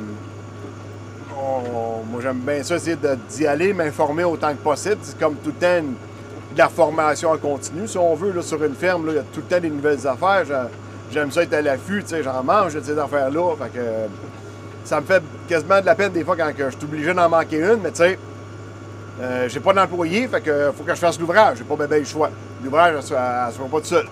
moi, 2.10 2.22
j'aime 2.22 2.40
bien 2.40 2.64
ça, 2.64 2.76
essayer 2.76 2.98
d'y 3.30 3.46
aller, 3.46 3.72
m'informer 3.74 4.24
autant 4.24 4.50
que 4.52 4.64
possible. 4.64 4.98
C'est 5.04 5.20
comme 5.20 5.36
tout 5.36 5.52
le 5.52 5.54
temps 5.54 5.84
de 5.84 6.58
la 6.58 6.70
formation 6.70 7.30
en 7.32 7.38
continu, 7.38 7.88
si 7.88 7.98
on 8.00 8.16
veut, 8.16 8.32
là, 8.32 8.42
sur 8.42 8.64
une 8.64 8.74
ferme. 8.74 9.06
Il 9.10 9.16
y 9.16 9.20
a 9.20 9.22
tout 9.22 9.42
le 9.42 9.44
temps 9.44 9.60
des 9.60 9.70
nouvelles 9.70 10.08
affaires. 10.08 10.44
J'a- 10.46 10.70
J'aime 11.12 11.32
ça 11.32 11.44
être 11.44 11.54
à 11.54 11.62
l'affût, 11.62 12.04
j'en 12.24 12.44
mange 12.44 12.74
de 12.74 12.82
ces 12.82 12.98
affaires-là. 12.98 13.54
Fait 13.62 13.78
que 13.78 13.86
ça 14.86 15.00
me 15.02 15.06
fait 15.06 15.22
quasiment 15.48 15.80
de 15.80 15.86
la 15.86 15.94
peine 15.94 16.12
des 16.12 16.24
fois 16.24 16.36
quand 16.36 16.50
je 16.58 16.70
suis 16.72 16.84
obligé 16.84 17.14
d'en 17.14 17.30
manquer 17.30 17.58
une, 17.60 17.80
mais 17.84 17.92
tu 17.92 17.98
sais, 17.98 18.18
euh, 19.22 19.48
j'ai 19.48 19.60
pas 19.62 19.74
d'employé, 19.74 20.28
fait 20.28 20.42
que 20.42 20.72
faut 20.76 20.84
que 20.84 20.94
je 20.94 21.00
fasse 21.00 21.20
l'ouvrage. 21.20 21.58
J'ai 21.60 21.64
pas 21.64 21.76
ben 21.76 22.00
le 22.00 22.04
choix. 22.04 22.30
L'ouvrage, 22.64 22.96
ne 22.96 23.02
sera 23.02 23.50
pas 23.72 23.80
tout 23.80 23.86
seul. 23.86 24.08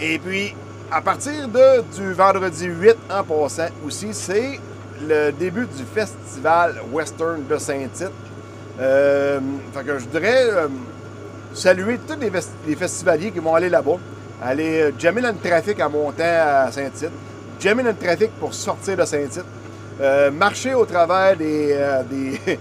Et 0.00 0.18
puis, 0.18 0.54
à 0.90 1.00
partir 1.02 1.48
de, 1.48 1.82
du 1.94 2.12
vendredi 2.14 2.66
8 2.66 2.96
en 3.10 3.22
passant 3.22 3.68
aussi, 3.86 4.08
c'est 4.12 4.58
le 5.06 5.30
début 5.32 5.66
du 5.66 5.84
festival 5.84 6.76
western 6.92 7.46
de 7.46 7.58
Saint-Tite. 7.58 8.10
Euh, 8.80 9.40
fait 9.72 9.84
que 9.84 9.98
je 9.98 10.04
voudrais 10.04 10.50
euh, 10.50 10.68
saluer 11.52 11.98
tous 12.08 12.18
les, 12.18 12.76
festivaliers 12.76 13.30
qui 13.30 13.40
vont 13.40 13.54
aller 13.54 13.68
là-bas. 13.68 13.98
Aller 14.42 14.92
jammer 14.98 15.20
dans 15.20 15.32
le 15.32 15.48
trafic 15.48 15.80
en 15.80 15.90
montant 15.90 16.24
à 16.24 16.72
Saint-Tite. 16.72 17.10
Jammer 17.60 17.82
dans 17.82 17.90
le 17.90 17.96
trafic 17.96 18.30
pour 18.40 18.54
sortir 18.54 18.96
de 18.96 19.04
Saint-Tite. 19.04 19.44
Marcher 20.32 20.74
au 20.74 20.84
travers 20.86 21.36
des, 21.36 21.78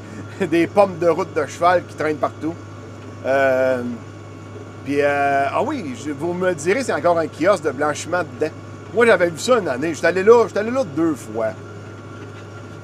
des 0.50 0.68
pommes 0.68 0.98
de 1.00 1.08
route 1.08 1.34
de 1.34 1.46
cheval 1.46 1.84
qui 1.88 1.96
traînent 1.96 2.18
partout. 2.18 2.54
Euh, 3.26 3.82
puis, 4.84 4.98
euh, 5.00 5.46
ah 5.50 5.64
oui, 5.64 5.96
vous 6.20 6.34
me 6.34 6.54
direz, 6.54 6.84
c'est 6.84 6.94
encore 6.94 7.18
un 7.18 7.28
kiosque 7.28 7.64
de 7.64 7.72
blanchiment 7.72 8.22
dedans. 8.40 8.52
Moi, 8.94 9.06
j'avais 9.06 9.30
vu 9.30 9.40
ça 9.40 9.60
une 9.60 9.70
année. 9.70 9.94
J'étais 9.94 10.08
allé 10.08 10.24
là, 10.24 10.46
j'étais 10.48 10.60
allé 10.60 10.72
là 10.72 10.84
deux 10.84 11.16
fois. 11.16 11.48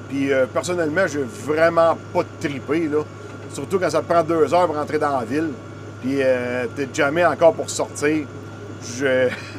Puis, 0.08 0.32
euh, 0.32 0.46
personnellement, 0.46 1.06
j'ai 1.06 1.22
vraiment 1.22 1.96
pas 2.12 2.22
tripé, 2.40 2.88
là. 2.88 3.02
Surtout 3.52 3.78
quand 3.78 3.90
ça 3.90 4.00
te 4.00 4.10
prend 4.10 4.22
deux 4.22 4.52
heures 4.54 4.66
pour 4.66 4.76
rentrer 4.76 4.98
dans 4.98 5.18
la 5.18 5.24
ville. 5.24 5.50
Puis, 6.00 6.16
euh, 6.20 6.66
t'es 6.74 6.88
jamais 6.92 7.24
encore 7.24 7.52
pour 7.52 7.68
sortir. 7.68 8.26
Je, 8.98 9.28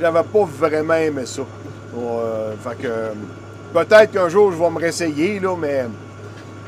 j'avais 0.00 0.22
pas 0.22 0.44
vraiment 0.44 0.94
aimé 0.94 1.26
ça. 1.26 1.42
Fait 2.64 2.82
que, 2.82 2.88
peut-être 3.74 4.12
qu'un 4.12 4.28
jour, 4.30 4.50
je 4.50 4.56
vais 4.56 4.70
me 4.70 4.78
réessayer, 4.78 5.40
là, 5.40 5.54
mais 5.60 5.84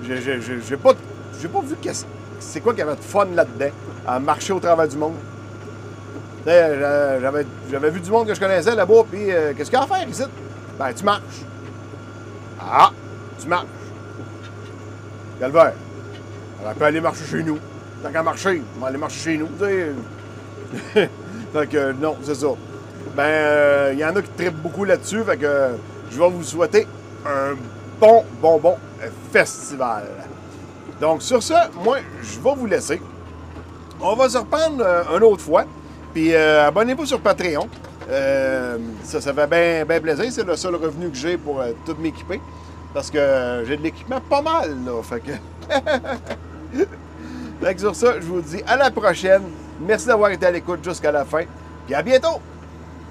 j'ai, 0.05 0.77
pas, 0.77 0.95
pas 0.95 1.61
vu 1.61 1.77
qu'est-ce- 1.81 2.07
c'est 2.41 2.61
quoi 2.61 2.73
qu'il 2.73 2.81
y 2.81 2.83
avait 2.83 2.97
de 2.97 3.01
fun 3.01 3.27
là-dedans, 3.35 3.71
à 4.07 4.19
marcher 4.19 4.53
au 4.53 4.61
travers 4.61 4.89
du 4.89 4.97
monde. 4.97 5.15
J'avais, 6.45 7.91
vu 7.91 8.01
du 8.01 8.11
monde 8.11 8.27
que 8.27 8.35
je 8.35 8.41
connaissais 8.41 8.75
là-bas, 8.75 9.05
puis 9.11 9.31
euh, 9.31 9.53
qu'est-ce 9.57 9.71
qu'il 9.71 9.79
y 9.79 9.83
a 9.83 9.85
à 9.85 9.87
faire 9.87 10.09
ici? 10.09 10.25
Ben, 10.79 10.93
tu 10.93 11.05
marches. 11.05 11.43
Ah, 12.61 12.91
tu 13.41 13.47
marches. 13.47 13.67
Calvaire. 15.39 15.75
On 16.65 16.75
peut 16.75 16.85
aller 16.85 17.01
marcher 17.01 17.25
chez 17.25 17.43
nous. 17.43 17.59
Tant 18.03 18.11
qu'à 18.11 18.23
marcher, 18.23 18.63
on 18.77 18.81
va 18.81 18.89
aller 18.89 18.99
marcher 18.99 19.21
chez 19.21 19.39
nous. 19.39 19.49
que 21.71 21.93
non, 21.93 22.17
c'est 22.23 22.35
ça. 22.35 22.49
Ben, 23.17 23.93
il 23.93 23.99
y 23.99 24.05
en 24.05 24.15
a 24.17 24.23
qui 24.23 24.31
trippent 24.31 24.63
beaucoup 24.63 24.85
là-dessus. 24.85 25.23
Fait 25.25 25.37
que 25.37 25.47
euh, 25.47 25.69
je 26.11 26.19
vais 26.19 26.31
vous 26.31 26.43
souhaiter 26.43 26.87
un 27.27 27.55
bon, 28.01 28.25
bon, 28.41 28.59
bon 28.59 28.73
euh, 28.73 28.92
festival. 29.33 30.05
Donc, 31.01 31.23
sur 31.23 31.43
ce, 31.43 31.55
moi, 31.83 31.99
je 32.23 32.39
vais 32.39 32.55
vous 32.55 32.67
laisser. 32.67 33.01
On 34.01 34.15
va 34.15 34.29
se 34.29 34.39
reprendre 34.39 34.83
euh, 34.85 35.17
une 35.17 35.25
autre 35.25 35.43
fois. 35.43 35.65
Puis, 36.13 36.35
euh, 36.35 36.69
abonnez-vous 36.69 37.07
sur 37.07 37.21
Patreon. 37.21 37.69
Euh, 38.11 38.79
ça, 39.03 39.21
ça 39.21 39.33
fait 39.33 39.85
bien 39.85 40.01
plaisir. 40.01 40.27
C'est 40.31 40.47
le 40.47 40.57
seul 40.57 40.75
revenu 40.75 41.09
que 41.11 41.17
j'ai 41.17 41.37
pour 41.37 41.63
tout 41.87 41.97
m'équiper. 41.99 42.41
Parce 42.95 43.11
que 43.11 43.65
j'ai 43.67 43.77
de 43.77 43.83
l'équipement 43.83 44.21
pas 44.21 44.43
mal, 44.43 44.77
là. 44.85 45.03
Fait 45.03 45.21
que... 45.21 45.33
que 47.73 47.81
sur 47.81 47.97
ça, 47.97 48.21
je 48.21 48.27
vous 48.27 48.41
dis 48.41 48.63
à 48.67 48.77
la 48.77 48.91
prochaine. 48.91 49.43
Merci 49.81 50.07
d'avoir 50.07 50.31
été 50.31 50.47
à 50.47 50.51
l'écoute 50.51 50.85
jusqu'à 50.85 51.11
la 51.11 51.25
fin. 51.25 51.45
Puis 51.87 51.95
à 51.95 52.03
bientôt! 52.03 52.41